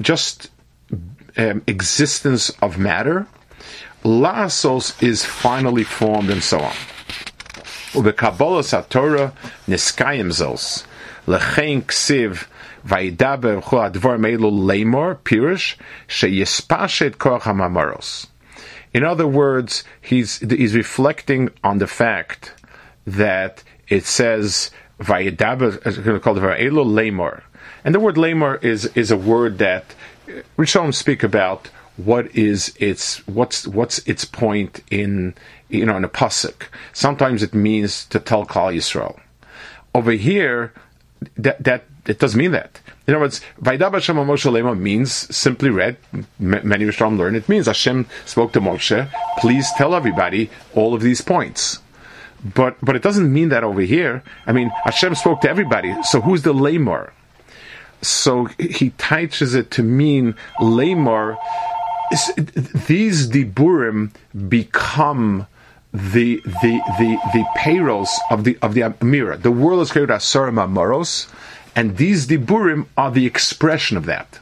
just 0.00 0.50
um, 1.36 1.62
existence 1.66 2.50
of 2.62 2.78
matter. 2.78 3.26
Lasos 4.02 5.02
is 5.02 5.24
finally 5.24 5.84
formed 5.84 6.30
and 6.30 6.42
so 6.42 6.60
on. 6.60 6.74
Ube 7.94 8.16
Kabbalah 8.16 8.62
Satorah 8.62 9.32
Niskayim 9.68 10.28
Zos. 10.30 10.84
Lechein 11.26 11.82
ksiv 11.82 12.46
vayidaber 12.86 13.62
chol 13.62 13.90
advar 13.90 14.18
meilu 14.18 14.50
lemor 14.52 15.16
pirush 15.16 15.76
sheyispashet 16.08 17.16
koach 17.16 17.42
hamamoros. 17.42 18.26
In 18.92 19.04
other 19.04 19.26
words, 19.26 19.84
he's 20.00 20.38
he's 20.38 20.74
reflecting 20.74 21.50
on 21.62 21.78
the 21.78 21.86
fact 21.86 22.52
that 23.06 23.62
it 23.88 24.04
says 24.04 24.70
vayidaber 25.00 25.82
going 25.82 26.16
to 26.16 26.20
call 26.20 26.36
it 26.36 26.40
vayilu 26.40 26.84
lemor, 26.84 27.42
and 27.84 27.94
the 27.94 28.00
word 28.00 28.16
lemor 28.16 28.62
is 28.62 28.86
is 28.94 29.10
a 29.10 29.16
word 29.16 29.58
that 29.58 29.94
uh, 30.28 30.42
Rishonim 30.58 30.94
speak 30.94 31.22
about 31.22 31.70
what 31.96 32.34
is 32.34 32.74
its 32.78 33.26
what's 33.26 33.66
what's 33.66 33.98
its 34.00 34.24
point 34.24 34.82
in 34.90 35.34
you 35.68 35.86
know 35.86 35.96
in 35.96 36.04
a 36.04 36.08
pasuk. 36.08 36.68
Sometimes 36.92 37.42
it 37.42 37.54
means 37.54 38.04
to 38.06 38.20
tell 38.20 38.44
Klal 38.44 38.74
Yisrael. 38.74 39.18
Over 39.94 40.12
here, 40.12 40.72
that 41.36 41.62
that 41.64 41.84
it 42.06 42.18
doesn't 42.18 42.38
mean 42.38 42.52
that. 42.52 42.80
In 43.06 43.14
other 43.14 43.22
words, 43.22 43.40
Vaidaba 43.60 43.94
Hashem 43.94 44.16
Moshe 44.16 44.50
Lema 44.50 44.78
means 44.78 45.12
simply 45.34 45.70
read. 45.70 45.96
Many 46.38 46.84
Rishonim 46.84 47.18
learn 47.18 47.34
it 47.34 47.48
means 47.48 47.66
Hashem 47.66 48.06
spoke 48.24 48.52
to 48.52 48.60
Moshe. 48.60 49.10
Please 49.38 49.70
tell 49.76 49.94
everybody 49.94 50.50
all 50.74 50.94
of 50.94 51.02
these 51.02 51.20
points. 51.20 51.80
But 52.44 52.76
but 52.82 52.96
it 52.96 53.02
doesn't 53.02 53.32
mean 53.32 53.48
that 53.50 53.64
over 53.64 53.80
here. 53.80 54.22
I 54.46 54.52
mean, 54.52 54.70
Hashem 54.84 55.14
spoke 55.14 55.40
to 55.42 55.50
everybody. 55.50 55.94
So 56.02 56.20
who's 56.20 56.42
the 56.42 56.52
lemor? 56.52 57.10
So 58.02 58.46
he 58.58 58.90
teaches 58.90 59.54
it 59.54 59.70
to 59.72 59.82
mean 59.82 60.34
lemor. 60.58 61.38
These 62.86 63.30
diburim 63.30 64.12
become 64.48 65.46
the 65.94 66.40
the 66.44 66.82
the 66.98 67.18
the 67.32 67.44
peiros 67.56 68.08
of 68.28 68.42
the 68.42 68.58
of 68.60 68.74
the 68.74 68.80
Amira. 68.80 69.40
The 69.40 69.52
world 69.52 69.80
is 69.80 69.92
created 69.92 70.10
as 70.10 70.24
Sarama 70.24 70.68
Moros, 70.68 71.28
and 71.76 71.96
these 71.96 72.26
diburim 72.26 72.86
are 72.96 73.12
the 73.12 73.26
expression 73.26 73.96
of 73.96 74.06
that. 74.06 74.40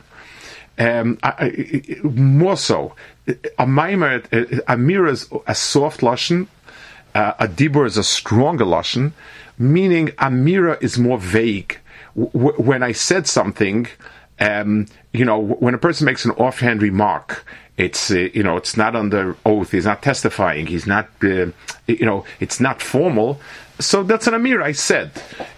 Um, 0.78 1.18
I, 1.22 1.28
I, 1.28 1.96
more 2.02 2.56
so, 2.56 2.94
a 3.26 3.66
maimer, 3.66 4.22
Amira 4.66 5.10
is 5.10 5.28
a 5.46 5.54
soft 5.54 6.00
lashon, 6.00 6.48
uh, 7.14 7.34
a 7.38 7.46
dibur 7.46 7.86
is 7.86 7.98
a 7.98 8.02
stronger 8.02 8.64
lashon, 8.64 9.12
meaning 9.58 10.08
Amira 10.12 10.82
is 10.82 10.98
more 10.98 11.18
vague. 11.18 11.78
W- 12.16 12.56
when 12.56 12.82
I 12.82 12.92
said 12.92 13.26
something, 13.26 13.86
um, 14.40 14.86
you 15.12 15.24
know, 15.24 15.38
when 15.38 15.74
a 15.74 15.78
person 15.78 16.06
makes 16.06 16.24
an 16.24 16.30
offhand 16.32 16.82
remark, 16.82 17.44
it's 17.76 18.10
uh, 18.10 18.28
you 18.34 18.42
know 18.42 18.56
it's 18.56 18.76
not 18.76 18.94
under 18.94 19.36
oath. 19.46 19.72
He's 19.72 19.86
not 19.86 20.02
testifying. 20.02 20.66
He's 20.66 20.86
not 20.86 21.08
uh, 21.22 21.46
you 21.86 22.06
know 22.06 22.24
it's 22.40 22.60
not 22.60 22.82
formal. 22.82 23.40
So 23.78 24.02
that's 24.02 24.26
an 24.26 24.34
amir. 24.34 24.62
I 24.62 24.72
said. 24.72 25.10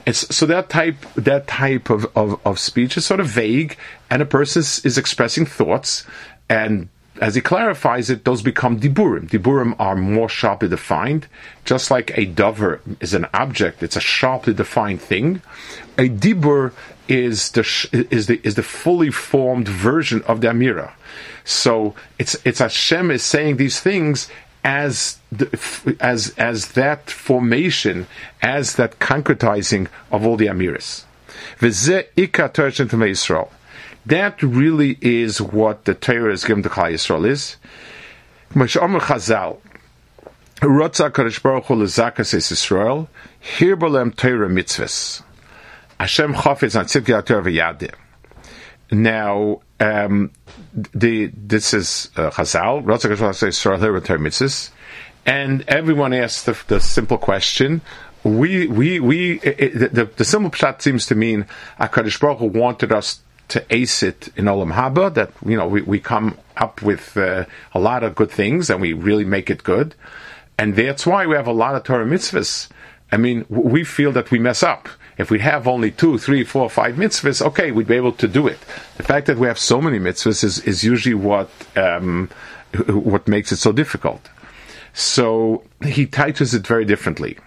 It's 0.06 0.34
so 0.34 0.46
that 0.46 0.70
type 0.70 0.96
that 1.16 1.46
type 1.46 1.90
of, 1.90 2.06
of, 2.16 2.40
of 2.46 2.58
speech 2.58 2.96
is 2.96 3.04
sort 3.04 3.20
of 3.20 3.26
vague, 3.26 3.76
and 4.10 4.22
a 4.22 4.26
person 4.26 4.60
is, 4.60 4.98
expressing 4.98 5.44
thoughts, 5.44 6.06
and 6.48 6.88
as 7.20 7.34
he 7.34 7.40
clarifies 7.40 8.10
it, 8.10 8.24
those 8.24 8.42
become 8.42 8.80
diburim. 8.80 9.28
Diburim 9.28 9.74
are 9.78 9.94
more 9.94 10.28
sharply 10.28 10.68
defined, 10.68 11.26
just 11.64 11.90
like 11.90 12.16
a 12.16 12.24
dover 12.24 12.80
is 13.00 13.14
an 13.14 13.26
object; 13.34 13.82
it's 13.82 13.96
a 13.96 14.00
sharply 14.00 14.54
defined 14.54 15.02
thing. 15.02 15.42
A 15.98 16.08
dibur 16.08 16.72
is 17.08 17.50
the 17.50 18.06
is 18.10 18.26
the 18.26 18.40
is 18.42 18.54
the 18.54 18.62
fully 18.62 19.10
formed 19.10 19.68
version 19.68 20.22
of 20.22 20.40
the 20.40 20.48
amira. 20.48 20.92
So 21.44 21.94
it's 22.18 22.36
it's 22.44 22.60
Hashem 22.60 23.10
is 23.10 23.22
saying 23.22 23.56
these 23.56 23.80
things 23.80 24.28
as 24.64 25.18
the, 25.30 25.96
as 26.00 26.34
as 26.38 26.68
that 26.72 27.10
formation, 27.10 28.06
as 28.42 28.76
that 28.76 28.98
concretizing 28.98 29.88
of 30.10 30.26
all 30.26 30.36
the 30.36 30.46
amiras. 30.46 31.04
Israel. 33.10 33.52
That 34.06 34.42
really 34.42 34.98
is 35.00 35.40
what 35.40 35.84
the 35.84 35.94
Torah 35.94 36.32
is 36.32 36.44
given 36.44 36.62
to 36.62 36.68
Klal 36.68 36.92
Yisrael 36.92 37.26
is. 37.26 37.56
Moshe 38.54 38.76
Chazal, 39.00 39.58
Rotza 40.56 41.10
Kadosh 41.10 41.42
Baruch 41.42 41.64
Hu 41.66 41.74
lezakas 41.76 42.34
Yisrael, 42.34 43.08
here 43.40 43.76
bolem 43.76 44.14
Torah 44.14 44.48
mitzvahs. 44.48 45.22
Hashem 46.04 46.34
chafetz 46.34 46.78
on 46.78 46.84
tzidkei 46.84 47.24
Torah 47.24 47.42
v'yadeh. 47.42 47.94
Now, 48.90 49.62
um, 49.80 50.32
the 50.74 51.30
this 51.34 51.72
is 51.72 52.10
uh, 52.18 52.30
and 55.26 55.64
everyone 55.66 56.12
asks 56.12 56.42
the, 56.42 56.62
the 56.66 56.80
simple 56.80 57.16
question. 57.16 57.80
We 58.22 58.66
we 58.66 59.00
we 59.00 59.40
it, 59.40 59.94
the, 59.94 60.04
the 60.04 60.24
simple 60.26 60.50
pshat 60.50 60.82
seems 60.82 61.06
to 61.06 61.14
mean 61.14 61.46
Hakadosh 61.80 62.20
Baruch 62.20 62.40
Hu 62.40 62.48
wanted 62.48 62.92
us 62.92 63.20
to 63.48 63.64
ace 63.70 64.02
it 64.02 64.28
in 64.36 64.44
Olam 64.44 64.74
Haba 64.74 65.14
that 65.14 65.30
you 65.46 65.56
know 65.56 65.66
we, 65.66 65.80
we 65.80 66.00
come 66.00 66.36
up 66.58 66.82
with 66.82 67.16
uh, 67.16 67.46
a 67.72 67.80
lot 67.80 68.04
of 68.04 68.14
good 68.14 68.30
things 68.30 68.68
and 68.68 68.82
we 68.82 68.92
really 68.92 69.24
make 69.24 69.48
it 69.48 69.64
good, 69.64 69.94
and 70.58 70.76
that's 70.76 71.06
why 71.06 71.24
we 71.24 71.34
have 71.34 71.46
a 71.46 71.52
lot 71.52 71.74
of 71.74 71.84
Torah 71.84 72.04
mitzvahs. 72.04 72.68
I 73.14 73.16
mean, 73.16 73.46
we 73.48 73.84
feel 73.84 74.10
that 74.12 74.32
we 74.32 74.40
mess 74.40 74.64
up. 74.64 74.88
If 75.16 75.30
we 75.30 75.38
have 75.38 75.68
only 75.68 75.92
two, 75.92 76.18
three, 76.18 76.42
four, 76.42 76.68
five 76.68 76.96
mitzvahs, 76.96 77.40
okay, 77.40 77.70
we'd 77.70 77.86
be 77.86 77.94
able 77.94 78.10
to 78.14 78.26
do 78.26 78.48
it. 78.48 78.58
The 78.96 79.04
fact 79.04 79.28
that 79.28 79.38
we 79.38 79.46
have 79.46 79.58
so 79.58 79.80
many 79.80 80.00
mitzvahs 80.00 80.42
is, 80.42 80.58
is 80.64 80.82
usually 80.82 81.14
what 81.14 81.48
um, 81.76 82.28
what 82.88 83.28
makes 83.28 83.52
it 83.52 83.58
so 83.58 83.70
difficult. 83.70 84.28
So 84.94 85.62
he 85.84 86.06
touches 86.06 86.54
it 86.54 86.66
very 86.66 86.84
differently. 86.84 87.38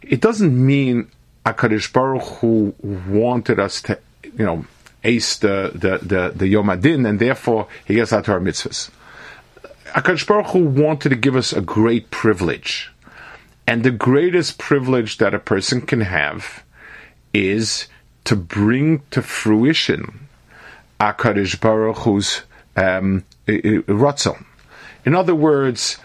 It 0.00 0.20
doesn't 0.20 0.54
mean 0.54 1.10
Akadosh 1.44 1.92
Baruch 1.92 2.28
Hu 2.38 2.72
wanted 3.08 3.58
us 3.58 3.82
to, 3.82 3.98
you 4.22 4.44
know, 4.44 4.64
ace 5.02 5.38
the 5.38 5.72
the 5.74 5.98
the, 5.98 6.32
the 6.36 6.46
Yom 6.46 6.70
Adin, 6.70 7.04
and 7.04 7.18
therefore 7.18 7.66
he 7.84 7.94
gets 7.94 8.12
out 8.12 8.26
to 8.26 8.32
our 8.32 8.40
mitzvahs. 8.40 8.90
Akadosh 9.86 10.24
Baruch 10.24 10.50
Hu 10.52 10.60
wanted 10.66 11.08
to 11.08 11.16
give 11.16 11.34
us 11.34 11.52
a 11.52 11.60
great 11.60 12.12
privilege, 12.12 12.92
and 13.68 13.84
the 13.84 13.90
greatest 13.90 14.56
privilege 14.56 15.18
that 15.18 15.34
a 15.34 15.38
person 15.38 15.82
can 15.82 16.00
have 16.00 16.64
is 17.34 17.86
to 18.24 18.34
bring 18.34 19.02
to 19.10 19.20
fruition 19.20 20.26
Akadosh 20.98 21.60
Baruch 21.60 21.98
Hu's 21.98 22.44
um, 22.76 23.24
ratzon. 23.46 24.42
In 25.04 25.14
other 25.14 25.34
words, 25.34 25.98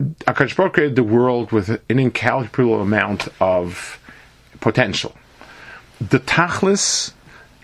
Akadosh 0.00 0.56
Baruch 0.56 0.72
created 0.72 0.96
the 0.96 1.02
world 1.02 1.52
with 1.52 1.68
an 1.90 1.98
incalculable 1.98 2.80
amount 2.80 3.28
of 3.38 4.00
potential. 4.60 5.14
The 6.00 6.20
tachlis 6.20 7.12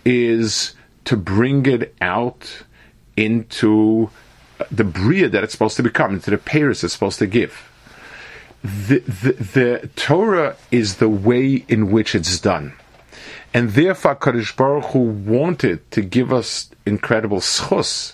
is 0.05 0.75
to 1.05 1.17
bring 1.17 1.65
it 1.65 1.95
out 1.99 2.63
into 3.17 4.11
the 4.69 4.83
bria 4.83 5.29
that 5.29 5.43
it's 5.43 5.53
supposed 5.53 5.77
to 5.77 5.83
become, 5.83 6.13
into 6.13 6.29
the 6.29 6.37
peiros 6.37 6.83
it's 6.83 6.93
supposed 6.93 7.17
to 7.17 7.25
give. 7.25 7.70
The, 8.63 8.99
the, 8.99 9.89
Torah 9.95 10.55
is 10.69 10.97
the 10.97 11.09
way 11.09 11.65
in 11.67 11.91
which 11.91 12.13
it's 12.13 12.39
done. 12.39 12.73
And 13.53 13.71
therefore, 13.71 14.15
Kadosh 14.15 14.55
Baruch 14.55 14.85
Hu 14.91 14.99
wanted 14.99 15.89
to 15.91 16.01
give 16.01 16.31
us 16.31 16.69
incredible 16.85 17.39
schus, 17.39 18.13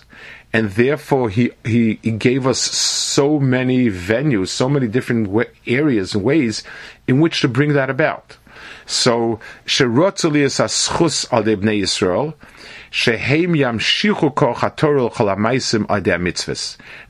and 0.52 0.70
therefore 0.70 1.28
he, 1.30 1.52
he, 1.64 2.00
he 2.02 2.12
gave 2.12 2.46
us 2.46 2.58
so 2.58 3.38
many 3.38 3.90
venues, 3.90 4.48
so 4.48 4.68
many 4.68 4.88
different 4.88 5.48
areas 5.66 6.14
and 6.14 6.24
ways 6.24 6.64
in 7.06 7.20
which 7.20 7.40
to 7.42 7.48
bring 7.48 7.74
that 7.74 7.90
about. 7.90 8.36
So, 8.86 9.38
sherotzelias 9.66 10.58
aschus 10.64 11.30
al 11.30 11.44
debnei 11.44 11.82
Yisrael, 11.82 12.34
shehem. 12.90 13.52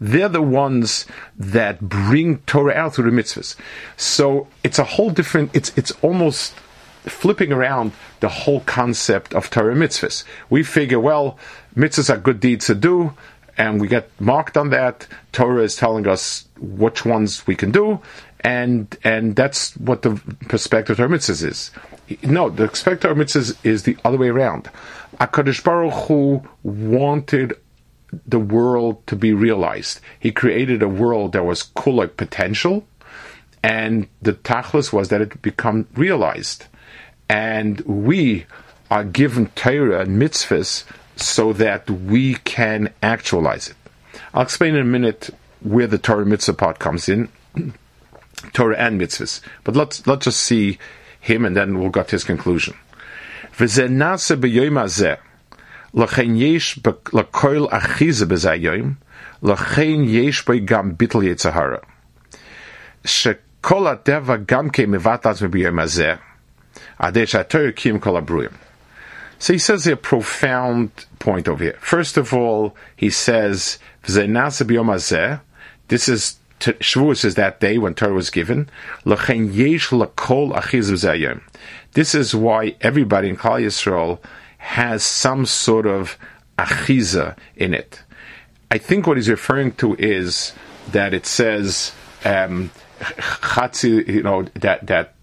They're 0.00 0.28
the 0.28 0.42
ones 0.42 1.06
that 1.36 1.80
bring 1.80 2.38
Torah 2.38 2.74
out 2.74 2.94
through 2.94 3.10
the 3.10 3.22
mitzvahs. 3.22 3.56
So 3.96 4.48
it's 4.64 4.78
a 4.78 4.84
whole 4.84 5.10
different. 5.10 5.54
It's 5.54 5.76
it's 5.76 5.92
almost 6.02 6.54
flipping 7.02 7.52
around 7.52 7.92
the 8.20 8.28
whole 8.28 8.60
concept 8.60 9.34
of 9.34 9.50
Torah 9.50 9.74
mitzvahs. 9.74 10.24
We 10.50 10.62
figure, 10.62 11.00
well, 11.00 11.38
mitzvahs 11.76 12.10
are 12.10 12.18
good 12.18 12.40
deeds 12.40 12.66
to 12.66 12.74
do, 12.74 13.14
and 13.56 13.80
we 13.80 13.88
get 13.88 14.10
marked 14.20 14.56
on 14.56 14.70
that. 14.70 15.06
Torah 15.32 15.62
is 15.62 15.76
telling 15.76 16.06
us 16.06 16.46
which 16.60 17.04
ones 17.04 17.46
we 17.46 17.56
can 17.56 17.70
do, 17.70 18.00
and 18.40 18.96
and 19.04 19.36
that's 19.36 19.76
what 19.76 20.02
the 20.02 20.20
perspective 20.48 20.98
of 20.98 20.98
Torah 20.98 21.18
mitzvahs 21.18 21.44
is. 21.44 21.70
No, 22.22 22.48
the 22.50 22.68
perspective 22.68 23.10
of 23.10 23.16
mitzvahs 23.16 23.56
is 23.64 23.82
the 23.82 23.96
other 24.04 24.16
way 24.16 24.28
around. 24.28 24.70
Hakadosh 25.20 25.62
Baruch 25.64 25.92
Hu 26.06 26.42
wanted 26.62 27.54
the 28.26 28.38
world 28.38 29.06
to 29.06 29.16
be 29.16 29.32
realized. 29.32 30.00
He 30.18 30.32
created 30.32 30.82
a 30.82 30.88
world 30.88 31.32
that 31.32 31.44
was 31.44 31.70
like 31.86 32.16
potential, 32.16 32.86
and 33.62 34.08
the 34.22 34.32
tachlis 34.32 34.92
was 34.92 35.08
that 35.08 35.20
it 35.20 35.42
become 35.42 35.86
realized 35.94 36.66
and 37.28 37.80
we 37.80 38.46
are 38.90 39.04
given 39.04 39.48
Torah 39.48 40.00
and 40.00 40.20
mitzvahs 40.20 40.84
so 41.16 41.52
that 41.54 41.90
we 41.90 42.34
can 42.36 42.92
actualize 43.02 43.68
it. 43.68 43.76
I'll 44.32 44.42
explain 44.42 44.74
in 44.74 44.80
a 44.80 44.84
minute 44.84 45.30
where 45.60 45.86
the 45.86 45.98
Torah 45.98 46.24
mitzvah 46.24 46.54
part 46.54 46.78
comes 46.78 47.08
in, 47.08 47.28
Torah 48.52 48.76
and 48.78 49.00
mitzvahs. 49.00 49.40
But 49.64 49.76
let's 49.76 50.06
let's 50.06 50.24
just 50.24 50.40
see 50.40 50.78
him, 51.20 51.44
and 51.44 51.56
then 51.56 51.78
we'll 51.78 51.90
get 51.90 52.08
to 52.08 52.12
his 52.12 52.24
conclusion. 52.24 52.76
לכן 55.95 56.35
יש 56.35 56.79
לכל 57.13 57.65
אחיזה 57.69 58.25
בזה 58.25 58.51
היום, 58.51 58.93
לכן 59.43 60.03
יש 60.05 60.45
בו 60.45 60.53
גם 60.65 60.91
ביטל 60.97 61.23
יצהרה. 61.23 61.77
שכל 63.05 63.87
הטבע 63.87 64.35
גם 64.47 64.69
כן 64.69 64.91
מבטל 64.91 65.29
עצמו 65.29 65.49
ביום 65.49 65.79
הזה, 65.79 66.13
so 66.99 67.05
he 69.53 69.59
says 69.59 69.87
a 69.87 69.95
profound 69.95 70.89
point 71.19 71.47
over 71.47 71.63
here. 71.63 71.77
First 71.79 72.17
of 72.17 72.33
all, 72.33 72.75
he 72.95 73.09
says, 73.09 73.79
this 74.03 74.17
is 76.07 76.37
Shavuos 76.59 77.25
is 77.25 77.35
that 77.35 77.59
day 77.59 77.77
when 77.77 77.93
Torah 77.93 78.13
was 78.13 78.29
given. 78.29 78.69
This 81.92 82.14
is 82.14 82.34
why 82.34 82.76
everybody 82.80 83.28
in 83.28 83.36
Klal 83.36 83.62
Yisrael 83.62 84.18
has 84.58 85.02
some 85.02 85.46
sort 85.46 85.86
of 85.86 86.18
achiza 86.58 87.36
in 87.56 87.72
it. 87.74 88.02
I 88.70 88.78
think 88.78 89.06
what 89.06 89.16
he's 89.16 89.28
referring 89.28 89.72
to 89.76 89.94
is 89.96 90.52
that 90.92 91.14
it 91.14 91.26
says 91.26 91.92
um, 92.24 92.70
you 93.82 94.22
know 94.22 94.42
that 94.54 94.86
that 94.86 95.14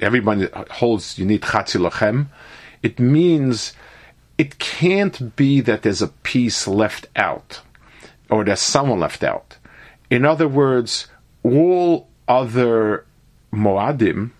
everybody 0.00 0.48
holds 0.70 1.18
you 1.18 1.26
need 1.26 1.42
chatzi 1.42 1.80
lachem, 1.80 2.26
it 2.82 2.98
means 2.98 3.74
it 4.38 4.58
can't 4.58 5.36
be 5.36 5.60
that 5.60 5.82
there's 5.82 6.02
a 6.02 6.08
piece 6.08 6.66
left 6.66 7.06
out 7.16 7.60
or 8.30 8.44
there's 8.44 8.60
someone 8.60 9.00
left 9.00 9.22
out. 9.22 9.58
In 10.10 10.24
other 10.24 10.48
words, 10.48 11.08
all 11.42 12.08
other 12.26 13.04
Moadim 13.52 14.30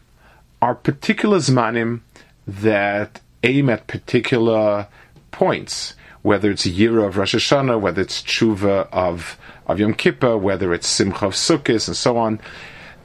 are 0.64 0.74
particular 0.74 1.36
Zmanim 1.36 2.00
that 2.46 3.20
aim 3.42 3.68
at 3.68 3.86
particular 3.86 4.86
points, 5.30 5.94
whether 6.22 6.50
it's 6.50 6.64
a 6.64 6.70
year 6.70 7.00
of 7.00 7.18
Rosh 7.18 7.34
Hashanah, 7.34 7.78
whether 7.78 8.00
it's 8.00 8.22
Tshuva 8.22 8.88
of, 8.90 9.36
of 9.66 9.78
Yom 9.78 9.92
Kippur, 9.92 10.38
whether 10.38 10.72
it's 10.72 10.88
Simcha 10.88 11.26
of 11.26 11.34
Sukkot, 11.34 11.86
and 11.86 11.94
so 11.94 12.16
on. 12.16 12.40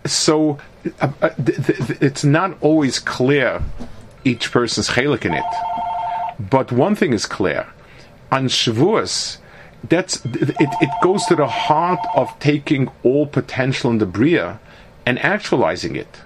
So 0.06 0.58
uh, 1.02 1.12
uh, 1.22 1.30
th- 1.32 1.66
th- 1.66 2.02
it's 2.02 2.24
not 2.24 2.58
always 2.62 2.98
clear 2.98 3.62
each 4.24 4.54
person's 4.54 4.92
chalik 4.92 5.26
in 5.26 5.34
it. 5.34 5.52
But 6.40 6.72
one 6.72 6.96
thing 6.96 7.12
is 7.12 7.26
clear: 7.26 7.68
on 8.32 8.48
Shavuos, 8.48 9.40
that's 9.84 10.24
it, 10.24 10.72
it 10.86 10.90
goes 11.04 11.26
to 11.26 11.36
the 11.36 11.48
heart 11.48 12.00
of 12.16 12.28
taking 12.40 12.90
all 13.04 13.28
potential 13.28 13.92
in 13.92 13.98
the 13.98 14.06
bria 14.06 14.62
and 15.06 15.20
actualizing 15.20 15.98
it, 15.98 16.22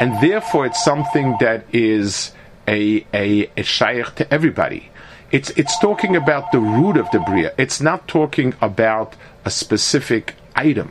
and 0.00 0.18
therefore 0.20 0.66
it's 0.66 0.82
something 0.82 1.36
that 1.40 1.64
is 1.72 2.32
a 2.66 3.06
a, 3.12 3.50
a 3.56 3.62
shaykh 3.62 4.14
to 4.16 4.34
everybody. 4.34 4.90
It's 5.30 5.50
it's 5.50 5.78
talking 5.78 6.16
about 6.16 6.50
the 6.50 6.58
root 6.58 6.96
of 6.96 7.08
the 7.10 7.20
bria. 7.20 7.52
It's 7.56 7.80
not 7.80 8.08
talking 8.08 8.54
about 8.60 9.14
a 9.44 9.50
specific 9.50 10.34
item. 10.56 10.90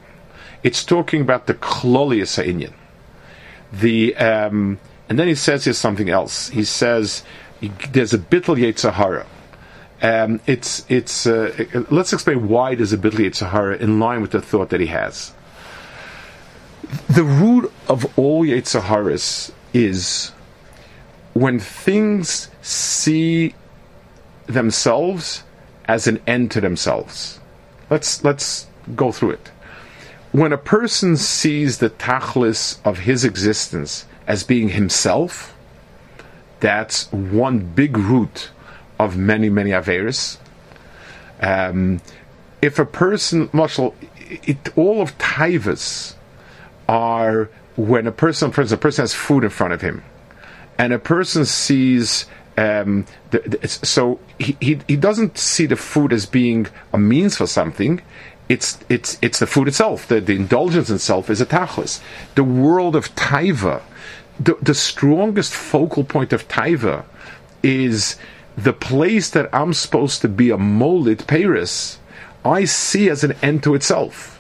It's 0.64 0.86
talking 0.86 1.22
about 1.22 1.48
the 1.48 1.56
klolius 1.56 2.38
ha'inyan. 2.38 2.74
The 3.74 4.16
um, 4.16 4.80
and 5.10 5.18
then 5.18 5.28
he 5.28 5.36
says 5.36 5.66
here 5.66 5.74
something 5.74 6.10
else. 6.10 6.50
He 6.50 6.64
says 6.64 7.24
there's 7.92 8.14
a 8.14 8.20
bittul 8.20 8.58
yetzahara. 8.58 9.26
Um, 10.02 10.40
it's 10.46 10.86
it's. 10.88 11.26
Uh, 11.26 11.66
let's 11.90 12.14
explain 12.14 12.48
why 12.48 12.76
there's 12.76 12.94
a 12.94 12.98
bittul 12.98 13.26
yetzahara 13.26 13.80
in 13.80 14.00
line 14.00 14.22
with 14.22 14.32
the 14.32 14.42
thought 14.42 14.70
that 14.70 14.80
he 14.80 14.88
has. 14.88 15.34
The 17.10 17.24
root 17.24 17.72
of 17.88 18.18
all 18.18 18.44
yetzaharas 18.44 19.52
is 19.74 20.32
when 21.34 21.60
things 21.60 22.50
see 22.62 23.54
themselves 24.48 25.44
as 25.86 26.08
an 26.08 26.20
end 26.26 26.52
to 26.52 26.62
themselves. 26.62 27.40
Let's 27.90 28.24
let's 28.24 28.68
go 28.96 29.12
through 29.12 29.32
it. 29.32 29.52
When 30.32 30.54
a 30.54 30.58
person 30.58 31.18
sees 31.18 31.80
the 31.80 31.90
tachlis 31.90 32.78
of 32.86 33.00
his 33.00 33.24
existence 33.26 34.06
as 34.28 34.44
being 34.44 34.70
himself, 34.70 35.56
that's 36.60 37.12
one 37.12 37.60
big 37.60 37.98
root 37.98 38.52
of 39.00 39.18
many, 39.18 39.50
many 39.50 39.72
Averis. 39.72 40.38
Um, 41.42 42.02
if 42.62 42.78
a 42.78 42.86
person, 42.86 43.50
it, 43.54 44.78
all 44.78 45.02
of 45.02 45.18
taivas 45.18 46.16
are 46.90 47.50
when 47.78 48.08
a 48.08 48.12
person, 48.12 48.52
for 48.52 48.62
instance, 48.62 48.78
a 48.78 48.82
person 48.82 49.04
has 49.04 49.14
food 49.14 49.44
in 49.44 49.52
front 49.52 49.74
of 49.74 49.82
him, 49.82 50.04
and 50.78 50.92
a 50.92 51.00
person 51.00 51.46
sees 51.46 52.26
um, 52.58 53.06
the, 53.30 53.40
the, 53.40 53.68
so 53.68 54.20
he, 54.40 54.58
he, 54.60 54.80
he 54.88 54.96
doesn't 54.98 55.38
see 55.38 55.66
the 55.66 55.76
food 55.78 56.12
as 56.12 56.26
being 56.26 56.68
a 56.92 56.98
means 56.98 57.38
for 57.38 57.48
something. 57.48 58.02
It's 58.50 58.80
it's 58.90 59.20
it's 59.22 59.38
the 59.40 59.46
food 59.46 59.68
itself. 59.68 60.08
The, 60.08 60.20
the 60.20 60.36
indulgence 60.36 60.90
itself 60.90 61.30
is 61.30 61.40
a 61.40 61.46
tachlis. 61.46 62.02
The 62.34 62.44
world 62.44 62.96
of 62.96 63.14
taiva, 63.16 63.84
the, 64.40 64.58
the 64.62 64.74
strongest 64.74 65.54
focal 65.54 66.04
point 66.04 66.34
of 66.34 66.48
taiva, 66.48 67.06
is 67.62 68.18
the 68.58 68.74
place 68.74 69.30
that 69.30 69.54
I'm 69.54 69.74
supposed 69.74 70.22
to 70.22 70.28
be 70.28 70.50
a 70.50 70.58
molded 70.58 71.20
peiros. 71.20 71.98
I 72.44 72.66
see 72.66 73.10
as 73.10 73.24
an 73.24 73.34
end 73.44 73.62
to 73.64 73.76
itself, 73.76 74.39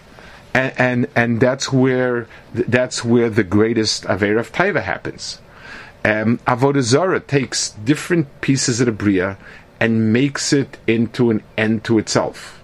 and 0.59 0.73
and, 0.77 1.07
and 1.15 1.39
that's 1.39 1.71
where 1.71 2.27
that's 2.53 3.03
where 3.03 3.29
the 3.29 3.43
greatest 3.43 4.05
aver 4.05 4.37
of 4.37 4.51
taiva 4.51 4.81
happens. 4.81 5.39
Um, 6.03 6.39
Avodah 6.47 6.81
Zarah 6.81 7.19
takes 7.19 7.71
different 7.71 8.41
pieces 8.41 8.79
of 8.79 8.85
the 8.85 8.91
Bria 8.91 9.37
and 9.79 10.13
makes 10.13 10.53
it 10.53 10.77
into 10.87 11.29
an 11.29 11.43
end 11.57 11.83
to 11.85 11.97
itself. 11.99 12.55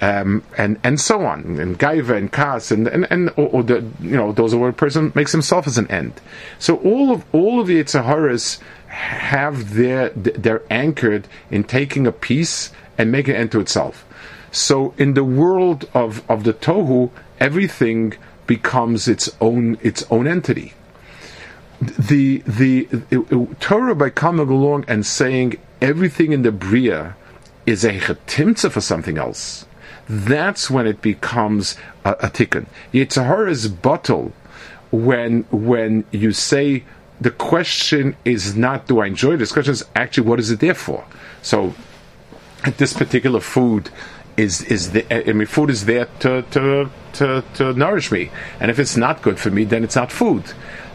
Um, 0.00 0.44
and 0.56 0.78
and 0.84 1.00
so 1.00 1.22
on, 1.22 1.58
and 1.58 1.76
Gaiva 1.76 2.16
and 2.16 2.30
Kas, 2.30 2.70
and 2.70 2.86
and, 2.86 3.04
and 3.10 3.30
or, 3.30 3.48
or, 3.48 3.62
the 3.64 3.84
you 4.00 4.16
know 4.16 4.30
those 4.30 4.54
are 4.54 4.58
where 4.58 4.70
a 4.70 4.72
person 4.72 5.12
makes 5.16 5.32
himself 5.32 5.66
as 5.66 5.76
an 5.76 5.90
end. 5.90 6.20
So 6.60 6.76
all 6.76 7.10
of 7.10 7.24
all 7.32 7.60
of 7.60 7.66
the 7.66 7.82
Yitzaharas 7.82 8.60
have 8.86 9.74
their 9.74 10.10
they're 10.10 10.62
anchored 10.70 11.26
in 11.50 11.64
taking 11.64 12.06
a 12.06 12.12
piece 12.12 12.70
and 12.96 13.10
making 13.10 13.34
it 13.34 13.50
to 13.50 13.60
itself. 13.60 14.04
So 14.50 14.94
in 14.98 15.14
the 15.14 15.24
world 15.24 15.88
of 15.94 16.22
of 16.28 16.44
the 16.44 16.54
tohu, 16.54 17.10
everything 17.38 18.14
becomes 18.46 19.08
its 19.08 19.30
own 19.40 19.78
its 19.82 20.04
own 20.10 20.26
entity 20.26 20.74
the 21.80 22.38
the 22.38 22.86
Torah 23.60 23.94
by 23.94 24.10
coming 24.10 24.48
along 24.48 24.84
and 24.88 25.06
saying 25.06 25.58
everything 25.80 26.32
in 26.32 26.42
the 26.42 26.52
bria 26.52 27.16
is 27.66 27.84
a 27.84 27.92
chetimtza 27.92 28.70
for 28.70 28.80
something 28.80 29.18
else. 29.18 29.66
That's 30.08 30.70
when 30.70 30.86
it 30.86 31.02
becomes 31.02 31.76
a, 32.04 32.12
a 32.12 32.30
tikkun. 32.30 32.66
Yitzhar 32.92 33.48
is 33.48 33.68
bottle 33.68 34.32
when 34.90 35.42
when 35.50 36.04
you 36.10 36.32
say 36.32 36.84
the 37.20 37.30
question 37.30 38.16
is 38.24 38.56
not 38.56 38.86
do 38.86 39.00
I 39.00 39.06
enjoy 39.06 39.36
this 39.36 39.50
The 39.50 39.54
question 39.54 39.72
is 39.72 39.84
actually 39.94 40.26
what 40.28 40.40
is 40.40 40.50
it 40.50 40.60
there 40.60 40.74
for. 40.74 41.04
So 41.42 41.74
this 42.76 42.92
particular 42.92 43.40
food 43.40 43.90
is 44.38 44.62
is 44.62 44.92
the 44.92 45.02
I 45.12 45.32
mean 45.32 45.46
food 45.46 45.68
is 45.68 45.84
there 45.84 46.06
to 46.20 46.42
to 46.42 46.90
to, 47.14 47.44
to 47.54 47.72
nourish 47.74 48.10
me, 48.12 48.30
and 48.60 48.70
if 48.70 48.78
it's 48.78 48.96
not 48.96 49.20
good 49.20 49.38
for 49.38 49.50
me, 49.50 49.64
then 49.64 49.82
it's 49.84 49.96
not 49.96 50.12
food 50.12 50.44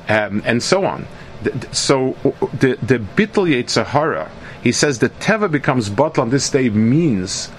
um, 0.08 0.42
and 0.46 0.64
so 0.64 0.86
on. 0.86 1.06
So 1.72 2.16
the 2.58 2.78
the 2.82 3.00
bittul 3.00 3.48
yetzahara, 3.52 4.30
he 4.64 4.72
says 4.72 5.00
the 5.00 5.10
teva 5.10 5.52
becomes 5.52 5.90
bottle 5.90 6.24
on 6.24 6.30
this 6.30 6.50
day 6.50 6.70
means 6.70 7.52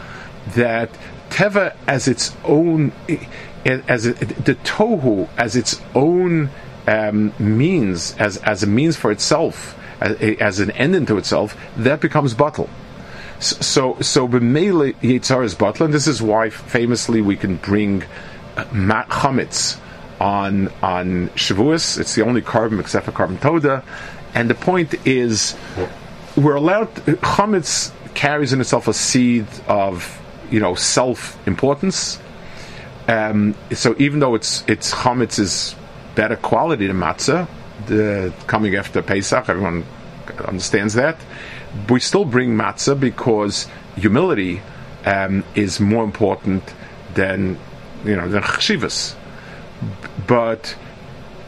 that 0.55 0.91
teva 1.29 1.77
as 1.87 2.09
its 2.09 2.35
own 2.45 2.93
as 3.67 4.05
the 4.05 4.57
tohu 4.65 5.29
as 5.37 5.55
its 5.55 5.81
own 5.95 6.49
um, 6.87 7.33
means 7.39 8.15
as 8.17 8.39
as 8.39 8.63
a 8.63 8.67
means 8.67 8.97
for 8.97 9.11
itself 9.11 9.79
as, 10.01 10.17
as 10.41 10.61
an 10.61 10.71
end 10.73 10.95
into 10.95 11.19
itself 11.19 11.57
that 11.77 12.01
becomes 12.01 12.33
bottle. 12.33 12.71
So 13.45 13.97
so 14.01 14.27
b'meile 14.27 14.95
yitzhar 14.97 15.45
is 15.45 15.55
and 15.81 15.93
this 15.93 16.07
is 16.07 16.23
why 16.23 16.51
famously 16.51 17.21
we 17.21 17.37
can 17.37 17.57
bring 17.57 18.03
uh, 18.57 18.65
chametz 18.65 19.79
on 20.21 20.69
on 20.83 21.29
Shavuos. 21.31 21.99
It's 21.99 22.15
the 22.15 22.23
only 22.23 22.41
korban 22.41 22.81
except 22.81 23.07
for 23.07 23.13
korban 23.13 23.41
toda, 23.41 23.85
and 24.35 24.49
the 24.49 24.55
point 24.55 24.95
is 25.07 25.57
we're 26.37 26.55
allowed. 26.55 26.95
Chametz 26.95 27.93
carries 28.15 28.53
in 28.53 28.61
itself 28.61 28.89
a 28.89 28.95
seed 28.95 29.47
of 29.69 30.21
you 30.51 30.61
know 30.61 30.75
self 30.75 31.37
importance. 31.47 32.19
Um, 33.09 33.55
so 33.73 33.95
even 33.99 34.21
though 34.21 34.35
it's 34.35 34.65
it's 34.67 34.95
chametz 34.95 35.39
is 35.39 35.75
better 36.15 36.37
quality 36.37 36.87
than 36.87 36.97
matzah, 36.97 37.47
the 37.87 38.33
coming 38.47 38.77
after 38.77 39.03
Pesach, 39.03 39.49
everyone 39.49 39.85
understands 40.47 40.95
that. 40.95 41.19
We 41.89 42.01
still 42.01 42.25
bring 42.25 42.57
matzah 42.57 42.99
because 42.99 43.69
humility 43.97 44.63
um, 45.05 45.45
is 45.55 45.81
more 45.81 46.05
important 46.05 46.63
than 47.15 47.59
you 48.05 48.17
know 48.17 48.29
than 48.29 48.43
chshivas 48.43 49.15
but 50.27 50.77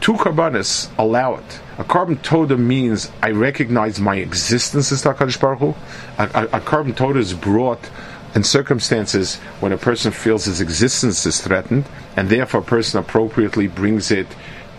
two 0.01 0.13
karbanis 0.13 0.89
allow 0.97 1.35
it. 1.35 1.59
A 1.77 1.83
korban 1.83 2.21
toda 2.21 2.57
means 2.57 3.11
I 3.21 3.31
recognize 3.31 3.99
my 3.99 4.15
existence 4.15 4.91
as 4.91 5.03
Hakadosh 5.03 5.39
Baruch 5.39 5.59
Hu. 5.59 5.75
A, 6.17 6.23
a, 6.23 6.43
a 6.45 6.61
korban 6.61 6.95
toda 6.95 7.19
is 7.19 7.33
brought 7.33 7.89
in 8.35 8.43
circumstances 8.43 9.35
when 9.59 9.71
a 9.71 9.77
person 9.77 10.11
feels 10.11 10.45
his 10.45 10.61
existence 10.61 11.25
is 11.25 11.41
threatened, 11.41 11.85
and 12.15 12.29
therefore 12.29 12.61
a 12.61 12.63
person 12.63 12.99
appropriately 12.99 13.67
brings 13.67 14.11
it 14.11 14.27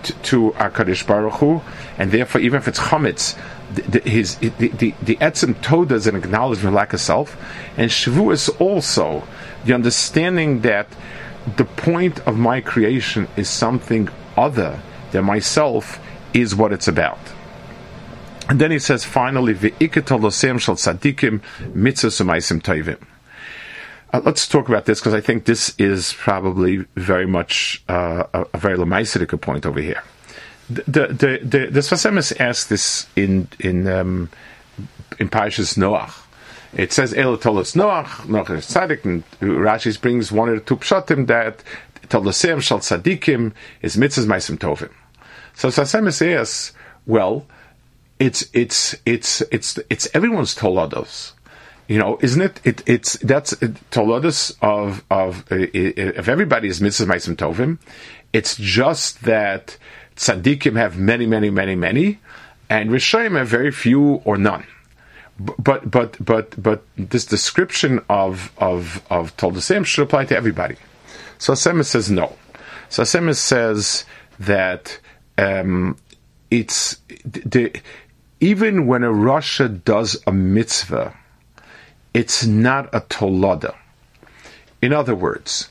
to, 0.04 0.12
to 0.14 0.50
Hakadosh 0.52 1.06
Baruch 1.06 1.34
Hu, 1.34 1.60
and 1.98 2.12
therefore 2.12 2.40
even 2.40 2.58
if 2.58 2.68
it's 2.68 2.78
chametz, 2.78 3.36
the, 3.74 4.00
his 4.00 4.36
the 4.36 4.48
the, 4.48 4.94
the 5.02 5.16
etzem 5.16 5.60
toda 5.62 5.94
is 5.94 6.06
an 6.06 6.16
acknowledgement 6.16 6.68
of 6.68 6.74
lack 6.74 6.92
of 6.92 7.00
self, 7.00 7.36
and 7.76 7.90
shavu 7.90 8.32
is 8.32 8.48
also 8.60 9.26
the 9.64 9.74
understanding 9.74 10.60
that 10.62 10.86
the 11.56 11.64
point 11.64 12.20
of 12.26 12.36
my 12.36 12.60
creation 12.60 13.28
is 13.36 13.48
something 13.48 14.08
other 14.36 14.80
than 15.12 15.24
myself 15.24 15.98
is 16.34 16.54
what 16.54 16.72
it's 16.72 16.88
about. 16.88 17.18
And 18.48 18.60
then 18.60 18.70
he 18.70 18.78
says 18.78 19.04
finally, 19.04 19.54
tzadikim 19.54 21.42
mitzvah 21.74 22.98
uh, 24.10 24.22
let's 24.24 24.48
talk 24.48 24.68
about 24.70 24.86
this 24.86 25.00
because 25.00 25.12
I 25.12 25.20
think 25.20 25.44
this 25.44 25.74
is 25.78 26.14
probably 26.14 26.86
very 26.96 27.26
much 27.26 27.84
uh, 27.88 28.24
a, 28.32 28.46
a, 28.54 28.58
very 28.58 28.78
lemaisidic 28.78 29.38
point 29.42 29.66
over 29.66 29.80
here. 29.80 30.02
The 30.68 30.82
the 31.08 31.38
the, 31.42 31.66
the 31.66 31.80
Sfas 31.80 32.10
Emes 32.10 32.38
asked 32.40 32.68
this 32.68 33.06
in 33.16 33.48
in 33.58 33.86
um, 33.88 34.30
in 35.18 35.28
Parashas 35.28 35.76
Noach 35.76 36.24
it 36.74 36.92
says 36.92 37.14
El 37.14 37.38
Tolos 37.38 37.74
Noach, 37.74 38.26
Noach 38.26 38.50
is 38.50 38.66
Tzaddik, 38.66 39.04
and 39.04 39.24
Rashi 39.40 39.98
brings 40.00 40.30
one 40.30 40.48
or 40.48 40.58
two 40.58 40.76
pshatim 40.76 41.26
that 41.26 41.62
Tolosem 42.08 42.60
Shal 42.62 42.80
Tzadikim 42.80 43.52
is 43.82 43.96
Mitzvahs 43.96 44.26
Maisim 44.26 44.58
Tovim. 44.58 44.90
So 45.54 45.68
Sasem 45.68 46.12
says, 46.12 46.72
well, 47.06 47.46
it's 48.18 48.48
it's 48.52 48.94
it's 49.06 49.40
it's 49.50 49.78
it's 49.88 50.08
everyone's 50.14 50.54
tolados. 50.54 51.32
You 51.88 51.98
know, 51.98 52.18
isn't 52.20 52.42
it? 52.42 52.60
it 52.64 52.82
it's 52.86 53.14
that's 53.18 53.54
it, 53.54 53.74
tolados 53.90 54.56
of 54.60 55.04
of 55.10 55.50
uh, 55.50 55.56
if 55.58 56.28
everybody's 56.28 56.80
mitzvahs 56.80 57.06
meisim 57.06 57.36
tovim. 57.36 57.78
It's 58.32 58.56
just 58.56 59.22
that 59.22 59.78
tzaddikim 60.18 60.76
have 60.76 60.98
many, 60.98 61.26
many, 61.26 61.48
many, 61.48 61.74
many, 61.74 62.18
and 62.68 62.90
rishayim 62.90 63.36
have 63.36 63.48
very 63.48 63.70
few 63.70 64.20
or 64.24 64.36
none. 64.36 64.66
But 65.38 65.90
but 65.90 66.16
but 66.24 66.60
but 66.60 66.82
this 66.96 67.24
description 67.24 68.04
of 68.10 68.52
of 68.58 69.02
of 69.08 69.36
toldosim 69.36 69.86
should 69.86 70.02
apply 70.02 70.24
to 70.26 70.36
everybody. 70.36 70.76
So 71.38 71.52
Semis 71.52 71.86
says 71.86 72.10
no. 72.10 72.36
So 72.88 73.04
Semis 73.04 73.36
says 73.36 74.04
that 74.40 74.98
um, 75.38 75.96
it's 76.50 76.98
the 77.24 77.80
even 78.40 78.88
when 78.88 79.04
a 79.04 79.12
Russia 79.12 79.68
does 79.68 80.20
a 80.26 80.32
mitzvah, 80.32 81.14
it's 82.12 82.44
not 82.44 82.92
a 82.92 83.00
tolada. 83.00 83.76
In 84.82 84.92
other 84.92 85.14
words, 85.14 85.68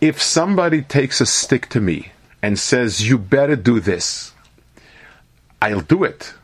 if 0.00 0.20
somebody 0.20 0.82
takes 0.82 1.20
a 1.20 1.26
stick 1.26 1.68
to 1.70 1.80
me 1.80 2.12
and 2.42 2.58
says, 2.58 3.08
You 3.08 3.18
better 3.18 3.56
do 3.56 3.80
this, 3.80 4.32
I'll 5.60 5.80
do 5.80 6.04
it. 6.04 6.34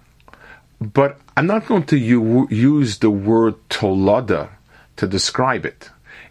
But 0.80 1.20
I'm 1.36 1.46
not 1.46 1.66
going 1.66 1.84
to 1.84 1.96
u- 1.98 2.48
use 2.50 2.98
the 2.98 3.10
word 3.10 3.54
tolada 3.68 4.50
to 4.96 5.06
describe 5.06 5.64
it. 5.64 5.90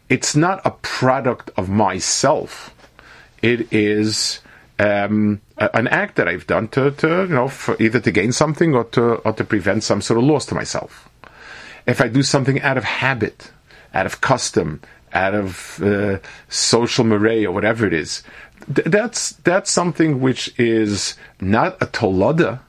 It's 0.09 0.35
not 0.35 0.61
a 0.65 0.71
product 0.71 1.49
of 1.57 1.69
myself. 1.69 2.73
It 3.41 3.73
is 3.73 4.39
um, 4.79 5.41
an 5.57 5.87
act 5.87 6.15
that 6.17 6.27
I've 6.27 6.47
done 6.47 6.67
to, 6.69 6.91
to 6.91 7.07
you 7.07 7.27
know, 7.27 7.51
either 7.79 7.99
to 7.99 8.11
gain 8.11 8.31
something 8.31 8.73
or 8.75 8.85
to, 8.85 9.15
or 9.15 9.33
to 9.33 9.43
prevent 9.43 9.83
some 9.83 10.01
sort 10.01 10.19
of 10.19 10.25
loss 10.25 10.45
to 10.47 10.55
myself. 10.55 11.09
If 11.85 11.99
I 11.99 12.07
do 12.07 12.23
something 12.23 12.61
out 12.61 12.77
of 12.77 12.83
habit, 12.83 13.51
out 13.93 14.05
of 14.05 14.21
custom, 14.21 14.81
out 15.13 15.35
of 15.35 15.81
uh, 15.81 16.19
social 16.49 17.03
moray 17.03 17.45
or 17.45 17.51
whatever 17.51 17.85
it 17.85 17.93
is, 17.93 18.23
th- 18.65 18.87
that's 18.87 19.31
that's 19.43 19.71
something 19.71 20.19
which 20.19 20.57
is 20.59 21.15
not 21.39 21.81
a 21.81 21.87
tolada. 21.87 22.59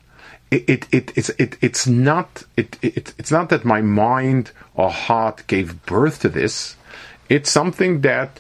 It, 0.51 0.69
it, 0.69 0.89
it, 0.93 1.13
it's 1.19 1.29
it, 1.31 1.57
it's 1.61 1.87
not 1.87 2.45
it, 2.57 2.79
it, 2.83 3.15
it's 3.19 3.31
not 3.31 3.49
that 3.49 3.65
my 3.65 3.81
mind 3.83 4.53
or 4.75 4.91
heart 4.91 5.45
gave 5.47 5.85
birth 5.87 6.21
to 6.21 6.29
this. 6.29 6.77
It's 7.29 7.51
something 7.51 8.03
that 8.03 8.39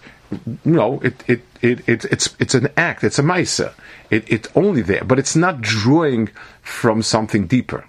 no, 0.64 1.00
it, 1.00 1.22
it, 1.28 1.42
it, 1.62 1.88
it, 1.88 2.04
it's, 2.06 2.34
it's 2.38 2.54
an 2.54 2.68
act, 2.76 3.04
it's 3.04 3.18
a 3.18 3.22
maisa. 3.22 3.72
It, 4.10 4.24
it's 4.30 4.48
only 4.54 4.82
there, 4.82 5.04
but 5.04 5.18
it's 5.18 5.36
not 5.36 5.60
drawing 5.60 6.30
from 6.62 7.02
something 7.02 7.46
deeper. 7.46 7.84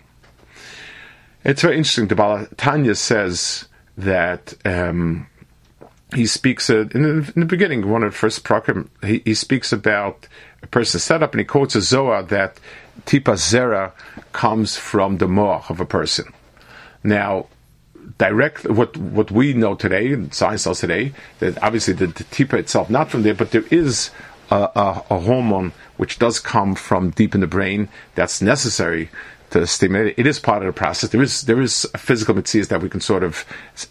It's 1.43 1.61
very 1.61 1.77
interesting. 1.77 2.07
The 2.07 2.15
Baal 2.15 2.45
HaTanya 2.45 2.97
says 2.97 3.67
that 3.97 4.53
um, 4.65 5.27
he 6.13 6.25
speaks 6.25 6.69
uh, 6.69 6.81
in, 6.93 7.01
the, 7.01 7.31
in, 7.35 7.39
the, 7.41 7.45
beginning, 7.45 7.89
one 7.89 8.03
of 8.03 8.11
the 8.11 8.17
first 8.17 8.43
program, 8.43 8.89
he, 9.03 9.21
he 9.25 9.33
speaks 9.33 9.73
about 9.73 10.27
a 10.61 10.67
person's 10.67 11.03
setup, 11.03 11.33
and 11.33 11.39
he 11.39 11.45
quotes 11.45 11.75
a 11.75 11.81
Zohar 11.81 12.23
that 12.23 12.59
tipa 13.05 13.33
zera 13.33 13.91
comes 14.31 14.77
from 14.77 15.17
the 15.17 15.27
moach 15.27 15.69
of 15.69 15.79
a 15.79 15.85
person. 15.85 16.31
Now, 17.03 17.47
direct 18.17 18.69
what 18.69 18.95
what 18.97 19.31
we 19.31 19.53
know 19.53 19.75
today, 19.75 20.29
science 20.29 20.65
knows 20.65 20.79
today, 20.79 21.13
that 21.39 21.61
obviously 21.63 21.93
the, 21.93 22.07
the 22.07 22.23
tipa 22.25 22.53
itself 22.53 22.89
not 22.89 23.09
from 23.09 23.23
there, 23.23 23.33
but 23.33 23.51
there 23.51 23.65
is 23.71 24.11
a, 24.51 24.69
a, 24.75 25.03
a, 25.09 25.19
hormone 25.19 25.73
which 25.97 26.19
does 26.19 26.39
come 26.39 26.75
from 26.75 27.09
deep 27.11 27.33
in 27.33 27.41
the 27.41 27.47
brain 27.47 27.89
that's 28.13 28.41
necessary 28.41 29.09
to 29.49 29.65
stimulate 29.65 30.07
it. 30.09 30.19
It 30.19 30.27
is 30.27 30.39
part 30.39 30.61
of 30.61 30.67
the 30.67 30.73
process. 30.73 31.09
There 31.09 31.21
is 31.21 31.41
there 31.43 31.61
is 31.61 31.87
a 31.93 31.97
physical 31.97 32.35
mitzvah 32.35 32.65
that 32.65 32.81
we 32.81 32.89
can 32.89 33.01
sort 33.01 33.23
of 33.23 33.45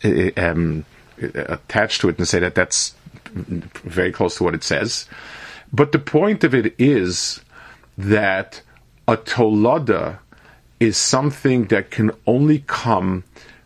uh, 0.04 0.30
um, 0.36 0.84
attach 1.20 1.98
to 2.00 2.08
it 2.08 2.18
and 2.18 2.28
say 2.28 2.38
that 2.38 2.54
that's 2.54 2.94
very 3.34 4.12
close 4.12 4.36
to 4.36 4.44
what 4.44 4.54
it 4.54 4.64
says. 4.64 5.08
But 5.72 5.92
the 5.92 5.98
point 5.98 6.44
of 6.44 6.54
it 6.54 6.74
is 6.78 7.40
that 7.98 8.62
a 9.08 9.16
tolada 9.16 10.18
is 10.80 10.96
something 10.96 11.66
that 11.66 11.90
can 11.90 12.10
only 12.26 12.64
come 12.66 13.24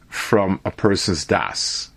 from 0.09 0.61
a 0.65 0.71
person's 0.71 1.25
das. 1.25 1.91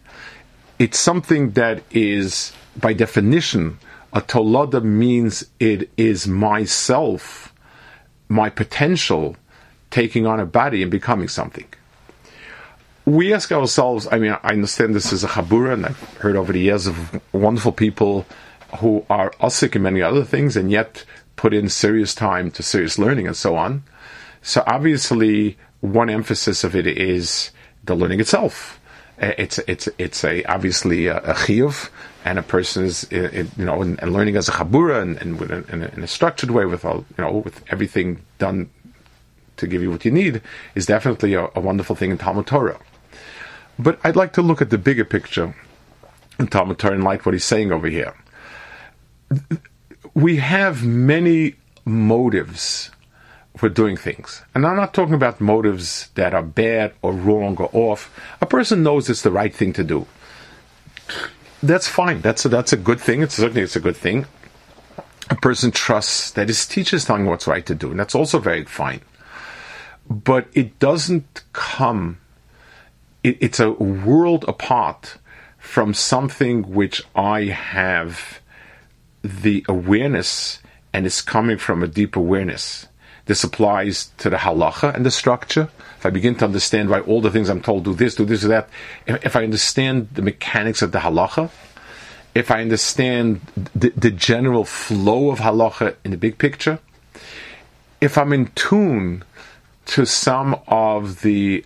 It's 0.80 1.00
something 1.00 1.52
that 1.52 1.84
is, 1.92 2.54
by 2.76 2.94
definition, 2.94 3.78
a 4.14 4.22
tolada 4.22 4.84
means 4.84 5.46
it 5.60 5.90
is 5.96 6.28
myself, 6.28 7.54
my 8.28 8.50
potential, 8.50 9.36
taking 9.90 10.26
on 10.26 10.40
a 10.40 10.46
body 10.46 10.82
and 10.82 10.92
becoming 10.92 11.28
something. 11.28 11.68
We 13.12 13.34
ask 13.34 13.52
ourselves, 13.52 14.08
I 14.10 14.19
mean, 14.19 14.32
I 14.41 14.54
understand 14.54 14.95
this 14.95 15.12
is 15.12 15.26
a 15.26 15.28
chabura, 15.28 15.74
and 15.74 15.86
I've 15.86 16.00
heard 16.19 16.38
over 16.38 16.54
the 16.54 16.62
years 16.62 16.88
of 16.88 17.21
wonderful 17.34 17.74
people 17.74 18.26
who 18.78 19.06
are 19.10 19.32
asik 19.32 19.76
in 19.76 19.82
many 19.82 20.02
other 20.02 20.24
things, 20.24 20.56
and 20.56 20.71
yet 20.71 21.04
put 21.36 21.54
in 21.54 21.67
serious 21.67 22.15
time 22.15 22.52
to 22.52 22.63
serious 22.63 22.97
learning 22.97 23.28
and 23.28 23.36
so 23.36 23.58
on. 23.58 23.84
So 24.41 24.63
obviously, 24.65 25.58
one 25.82 26.10
emphasis 26.10 26.63
of 26.63 26.74
it 26.74 26.88
is 26.88 27.52
the 27.84 27.95
learning 27.95 28.21
itself. 28.21 28.80
Uh, 29.21 29.34
it's 29.38 29.58
it's 29.67 29.89
it's 29.97 30.24
a 30.24 30.45
obviously 30.45 31.08
a, 31.08 31.17
a 31.17 31.34
chiyuv, 31.34 31.89
and 32.24 32.39
a 32.39 32.43
person 32.43 32.86
is 32.86 33.06
you 33.12 33.45
know 33.58 33.82
and, 33.82 34.02
and 34.02 34.13
learning 34.13 34.38
as 34.38 34.47
a 34.47 34.54
chabura 34.54 35.02
and, 35.02 35.17
and 35.17 35.38
with 35.38 35.52
a, 35.52 35.65
in, 35.74 35.84
a, 35.84 35.88
in, 35.88 36.02
a, 36.02 36.08
structured 36.08 36.52
way 36.52 36.63
with 36.63 36.86
all 36.86 37.04
you 37.17 37.26
know 37.26 37.39
with 37.39 37.62
everything 37.74 38.21
done 38.38 38.69
to 39.58 39.67
give 39.67 39.82
you 39.82 39.91
what 39.91 40.06
you 40.06 40.12
need 40.12 40.41
is 40.76 40.86
definitely 40.86 41.34
a, 41.34 41.50
a 41.56 41.60
wonderful 41.60 41.93
thing 41.93 42.10
in 42.10 42.17
Talmud 42.17 42.47
Torah. 42.47 42.80
But 43.79 43.99
I'd 44.03 44.15
like 44.15 44.34
to 44.34 44.41
look 44.41 44.62
at 44.62 44.69
the 44.69 44.77
bigger 44.77 45.05
picture 45.05 45.55
in 46.39 46.47
Talmud 46.47 46.79
Torah 46.79 46.95
and 46.95 47.03
like 47.03 47.25
what 47.25 47.34
he's 47.34 47.45
saying 47.45 47.71
over 47.71 47.88
here. 47.88 48.13
We 50.13 50.38
have 50.38 50.84
many 50.86 51.55
motives 51.86 52.91
for 53.57 53.69
doing 53.69 53.97
things. 53.97 54.43
And 54.55 54.65
I'm 54.65 54.75
not 54.75 54.93
talking 54.93 55.13
about 55.13 55.41
motives 55.41 56.10
that 56.15 56.34
are 56.34 56.43
bad 56.43 56.93
or 57.01 57.13
wrong 57.13 57.57
or 57.57 57.69
off. 57.73 58.10
A 58.41 58.45
person 58.45 58.84
knows 58.84 59.10
it's 59.10 59.21
the 59.21 59.31
right 59.31 59.53
thing 59.53 59.73
to 59.73 59.84
do. 59.84 60.07
That's 61.62 61.88
fine. 61.88 62.21
That's 62.21 62.45
a, 62.45 62.49
that's 62.49 62.73
a 62.73 62.77
good 62.77 62.99
thing. 62.99 63.21
It's 63.21 63.36
certainly 63.36 63.62
it's 63.62 63.75
a 63.75 63.81
good 63.81 63.97
thing. 63.97 64.25
A 65.29 65.36
person 65.36 65.71
trusts 65.71 66.31
that 66.31 66.47
his 66.47 66.65
teacher 66.65 66.95
is 66.95 67.05
telling 67.05 67.25
what's 67.25 67.47
right 67.47 67.65
to 67.65 67.75
do, 67.75 67.91
and 67.91 67.99
that's 67.99 68.15
also 68.15 68.39
very 68.39 68.65
fine. 68.65 69.01
But 70.10 70.47
it 70.53 70.79
doesn't 70.79 71.43
come. 71.53 72.17
It, 73.23 73.38
it's 73.39 73.60
a 73.60 73.71
world 73.71 74.45
apart 74.47 75.17
from 75.57 75.93
something 75.93 76.73
which 76.73 77.03
I 77.15 77.45
have 77.45 78.39
the 79.23 79.63
awareness, 79.69 80.60
and 80.91 81.05
it's 81.05 81.21
coming 81.21 81.57
from 81.57 81.84
a 81.84 81.88
deep 81.88 82.15
awareness 82.15 82.88
this 83.25 83.43
applies 83.43 84.12
to 84.17 84.29
the 84.29 84.38
halacha 84.38 84.93
and 84.93 85.05
the 85.05 85.12
structure. 85.12 85.69
If 85.97 86.05
I 86.05 86.10
begin 86.10 86.36
to 86.36 86.45
understand 86.45 86.89
why 86.89 87.01
all 87.01 87.21
the 87.21 87.31
things 87.31 87.49
I'm 87.49 87.62
told 87.62 87.86
do 87.86 87.93
this, 87.93 88.15
do 88.15 88.25
this, 88.25 88.41
do 88.41 88.49
that, 88.49 88.67
if 89.05 89.36
I 89.36 89.43
understand 89.43 90.10
the 90.13 90.21
mechanics 90.21 90.81
of 90.81 90.91
the 90.91 90.99
halacha, 90.99 91.49
if 92.34 92.49
I 92.49 92.62
understand 92.62 93.41
the, 93.75 93.89
the 93.95 94.12
general 94.12 94.65
flow 94.65 95.31
of 95.31 95.39
halacha 95.39 95.95
in 96.03 96.12
the 96.12 96.17
big 96.17 96.38
picture, 96.38 96.79
if 97.99 98.17
I'm 98.17 98.34
in 98.34 98.47
tune 98.47 99.23
to 99.86 100.05
some 100.05 100.60
of 100.67 101.21
the 101.21 101.63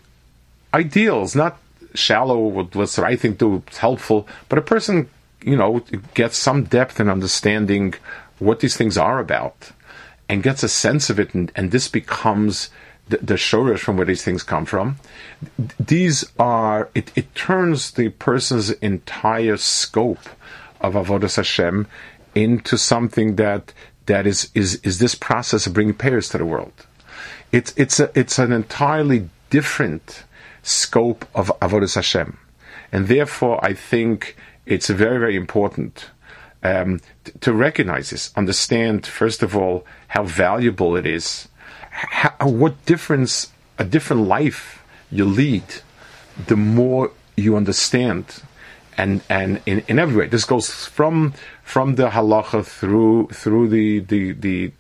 ideals, 0.76 1.36
not 1.36 1.58
shallow, 1.94 2.40
what's 2.78 2.96
the 2.98 3.02
right 3.02 3.20
thing 3.20 3.36
to 3.38 3.64
it's 3.68 3.78
helpful, 3.78 4.28
but 4.50 4.60
a 4.60 4.62
person, 4.62 5.10
you 5.42 5.56
know, 5.56 5.80
gets 6.14 6.38
some 6.38 6.64
depth 6.66 7.00
in 7.00 7.10
understanding 7.10 7.94
what 8.40 8.60
these 8.60 8.76
things 8.76 8.98
are 8.98 9.20
about 9.20 9.72
and 10.28 10.44
gets 10.44 10.64
a 10.64 10.70
sense 10.70 11.10
of 11.10 11.20
it, 11.20 11.34
and, 11.34 11.52
and 11.56 11.72
this 11.72 11.88
becomes 11.88 12.70
the, 13.08 13.18
the 13.18 13.38
from 13.78 13.98
where 13.98 14.06
these 14.06 14.24
things 14.24 14.44
come 14.44 14.66
from. 14.66 14.98
These 15.80 16.26
are 16.40 16.90
it, 16.96 17.12
it 17.16 17.34
turns 17.36 17.92
the 17.92 18.10
person's 18.10 18.72
entire 18.72 19.58
scope 19.58 20.28
of 20.82 20.94
avodas 20.94 21.36
Hashem 21.36 21.88
into 22.34 22.78
something 22.78 23.36
that 23.36 23.74
that 24.08 24.26
is 24.26 24.50
is 24.54 24.76
is 24.84 24.98
this 25.00 25.16
process 25.16 25.68
of 25.68 25.74
bringing 25.74 25.94
peiros 25.94 26.32
to 26.32 26.40
the 26.40 26.46
world. 26.46 26.74
It's 27.52 27.74
it's 27.78 28.00
a, 28.00 28.10
it's 28.16 28.40
an 28.40 28.52
entirely 28.52 29.30
different 29.52 30.24
scope 30.66 31.26
of 31.34 31.52
avodas 31.62 31.96
Hashem, 31.96 32.38
and 32.92 33.08
therefore 33.08 33.64
I 33.64 33.74
think 33.74 34.36
it's 34.66 34.90
very 34.90 35.20
very 35.20 35.36
important 35.36 36.10
um, 36.64 37.00
t- 37.24 37.32
to 37.42 37.54
recognize 37.54 38.10
this, 38.10 38.32
understand 38.36 39.06
first 39.06 39.44
of 39.44 39.56
all 39.56 39.86
how 40.10 40.24
valuable 40.24 40.96
it 40.96 41.06
is, 41.06 41.48
how, 41.92 42.34
what 42.48 42.86
difference 42.86 43.52
a 43.78 43.84
different 43.84 44.24
life 44.24 44.84
you 45.12 45.26
lead, 45.26 45.64
the 46.48 46.56
more 46.56 47.12
you 47.38 47.56
understand 47.56 48.42
and 48.98 49.22
and 49.30 49.62
in, 49.66 49.84
in 49.88 50.00
every 50.00 50.16
way. 50.16 50.28
This 50.28 50.46
goes 50.46 50.86
from 50.86 51.34
from 51.64 51.96
the 51.96 52.10
halacha 52.10 52.66
through 52.66 53.28
through 53.28 53.70
the 53.70 54.00
the 54.00 54.32
the 54.34 54.72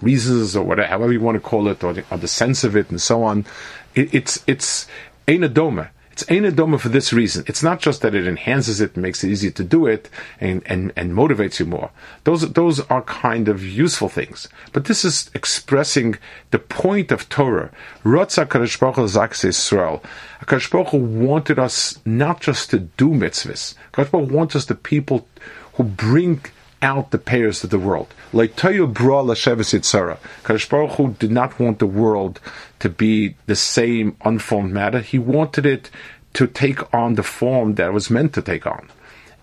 reasons 0.00 0.56
or 0.56 0.64
whatever, 0.64 0.88
however 0.88 1.12
you 1.12 1.20
want 1.20 1.36
to 1.36 1.40
call 1.40 1.68
it, 1.68 1.84
or 1.84 1.92
the, 1.92 2.04
or 2.10 2.18
the 2.18 2.28
sense 2.28 2.64
of 2.64 2.76
it, 2.76 2.90
and 2.90 3.00
so 3.00 3.22
on. 3.22 3.44
It, 3.94 4.14
it's 4.14 4.42
it's 4.46 4.86
ein 5.28 5.40
adoma. 5.40 5.88
It's 6.12 6.30
ein 6.30 6.42
adoma 6.42 6.78
for 6.78 6.90
this 6.90 7.12
reason. 7.12 7.42
It's 7.46 7.62
not 7.62 7.80
just 7.80 8.02
that 8.02 8.14
it 8.14 8.26
enhances 8.26 8.82
it, 8.82 8.98
makes 8.98 9.24
it 9.24 9.30
easier 9.30 9.50
to 9.52 9.64
do 9.64 9.86
it, 9.86 10.10
and, 10.38 10.62
and, 10.66 10.92
and 10.94 11.14
motivates 11.14 11.58
you 11.58 11.64
more. 11.64 11.90
Those 12.24 12.52
those 12.52 12.80
are 12.80 13.00
kind 13.02 13.48
of 13.48 13.64
useful 13.64 14.10
things. 14.10 14.46
But 14.74 14.84
this 14.84 15.06
is 15.06 15.30
expressing 15.34 16.16
the 16.50 16.58
point 16.58 17.12
of 17.12 17.30
Torah. 17.30 17.70
Rotza 18.04 18.44
Kadosh 18.46 18.78
Baruch 18.78 19.44
Israel. 19.44 20.02
Kadosh 20.42 20.70
Baruch 20.70 20.92
wanted 20.92 21.58
us 21.58 21.98
not 22.04 22.40
just 22.40 22.68
to 22.70 22.80
do 22.80 23.08
mitzvahs. 23.08 23.74
Kadosh 23.94 24.10
Baruch 24.10 24.30
wants 24.30 24.54
us 24.54 24.66
the 24.66 24.74
people 24.74 25.26
who 25.74 25.84
bring 25.84 26.42
out 26.82 27.10
the 27.12 27.18
peiros 27.18 27.64
of 27.64 27.70
the 27.70 27.78
world. 27.78 28.12
Like 28.32 28.56
Toyu 28.56 28.92
Bra 28.92 29.22
Lashevis 29.22 29.72
Yitzhara. 29.72 30.18
Kadosh 30.42 30.68
Baruch 30.68 30.96
Hu 30.96 31.14
did 31.18 31.30
not 31.30 31.58
want 31.58 31.78
the 31.78 31.86
world 31.86 32.40
to 32.82 32.88
be 32.88 33.36
the 33.46 33.54
same 33.54 34.16
unformed 34.24 34.72
matter. 34.72 34.98
He 34.98 35.16
wanted 35.16 35.64
it 35.64 35.88
to 36.32 36.48
take 36.48 36.92
on 36.92 37.14
the 37.14 37.22
form 37.22 37.76
that 37.76 37.86
it 37.86 37.92
was 37.92 38.10
meant 38.10 38.34
to 38.34 38.42
take 38.42 38.66
on. 38.66 38.88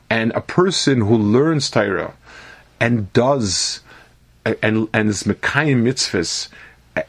And 0.10 0.34
a 0.34 0.42
person 0.42 1.00
who 1.00 1.16
learns 1.16 1.70
Torah 1.70 2.16
and 2.82 3.14
does 3.14 3.80
and 4.46 4.90
and 4.94 5.08
is 5.08 5.24
Mekayim 5.24 5.84
mitzvahs 5.84 6.50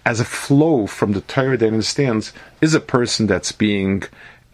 as 0.06 0.20
a 0.20 0.24
flow 0.24 0.86
from 0.86 1.14
the 1.14 1.20
Torah 1.22 1.56
that 1.56 1.66
understands 1.66 2.32
is 2.60 2.74
a 2.74 2.80
person 2.80 3.26
that's 3.26 3.50
being 3.50 4.04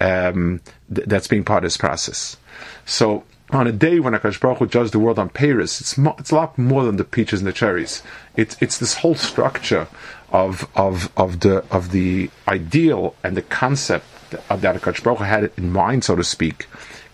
um, 0.01 0.63
th- 0.95 1.07
that's 1.07 1.29
being 1.29 1.45
part 1.45 1.63
of 1.63 1.67
this 1.67 1.77
process. 1.77 2.39
So 2.87 3.25
on 3.51 3.67
a 3.67 3.73
day 3.73 4.01
when 4.01 4.13
Akash 4.13 4.41
Baruch 4.41 4.59
Hu 4.59 4.67
judged 4.67 4.93
the 4.93 4.99
world 4.99 5.19
on 5.19 5.31
peiros, 5.31 5.81
it's 5.81 5.97
mo- 5.97 6.17
it's 6.19 6.31
a 6.31 6.35
lot 6.35 6.59
more 6.59 6.85
than 6.85 6.97
the 6.97 7.05
peaches 7.05 7.41
and 7.41 7.47
the 7.47 7.53
cherries. 7.53 8.03
It's 8.37 8.57
it's 8.61 8.79
this 8.79 8.95
whole 8.95 9.15
structure 9.15 9.87
of 10.31 10.69
of 10.75 11.11
of 11.17 11.41
the 11.41 11.65
of 11.71 11.93
the 11.93 12.31
ideal 12.49 13.15
and 13.23 13.37
the 13.37 13.43
concept 13.43 14.05
that, 14.31 14.61
that 14.61 14.77
Akash 14.77 15.03
Baruch 15.03 15.19
Hu 15.19 15.25
had 15.25 15.53
in 15.57 15.73
mind, 15.73 16.05
so 16.05 16.17
to 16.17 16.25
speak, 16.25 16.67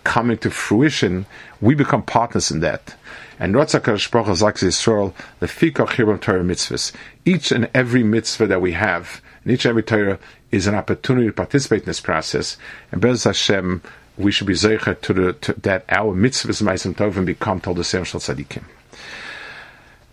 coming 0.05 0.39
to 0.39 0.51
fruition. 0.51 1.27
We 1.61 1.75
become 1.75 2.03
partners 2.03 2.51
in 2.51 2.61
that. 2.61 2.95
And 3.39 3.55
Ratzakash 3.55 4.11
Baruch 4.11 4.29
Hu 4.29 4.33
Yisrael, 4.33 5.13
the 5.41 5.47
Fikach 5.47 5.95
Hiram 5.95 6.19
Torah 6.19 6.45
mitzvahs. 6.45 6.93
Each 7.25 7.53
and 7.53 7.69
every 7.75 8.03
mitzvah 8.03 8.47
that 8.47 8.63
we 8.63 8.73
have, 8.73 9.21
and 9.45 9.53
each 9.53 9.65
and 9.65 9.71
every 9.71 9.83
Torah 9.83 10.19
is 10.51 10.67
an 10.67 10.75
opportunity 10.75 11.27
to 11.27 11.33
participate 11.33 11.81
in 11.81 11.87
this 11.87 12.01
process. 12.01 12.57
And 12.91 13.01
Bez 13.01 13.25
Hashem, 13.25 13.83
we 14.19 14.31
should 14.31 14.47
be 14.47 14.55
zeicher 14.55 15.01
to, 15.01 15.33
to 15.33 15.53
that 15.61 15.85
our 15.89 16.15
mitzvahs 16.15 16.63
meisim 16.63 16.95
tovim 16.95 17.25
become 17.25 17.61
told 17.61 17.77
the 17.79 17.85
same 17.85 18.05
Shal 18.05 18.21
Tzadikim. 18.21 18.65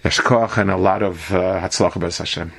Yeshkoach 0.03 0.57
and 0.57 0.71
a 0.71 0.77
lot 0.77 1.03
of 1.03 1.31
uh, 1.33 1.59
Hatzlach 1.59 1.99
Bez 1.99 2.17
Hashem. 2.19 2.51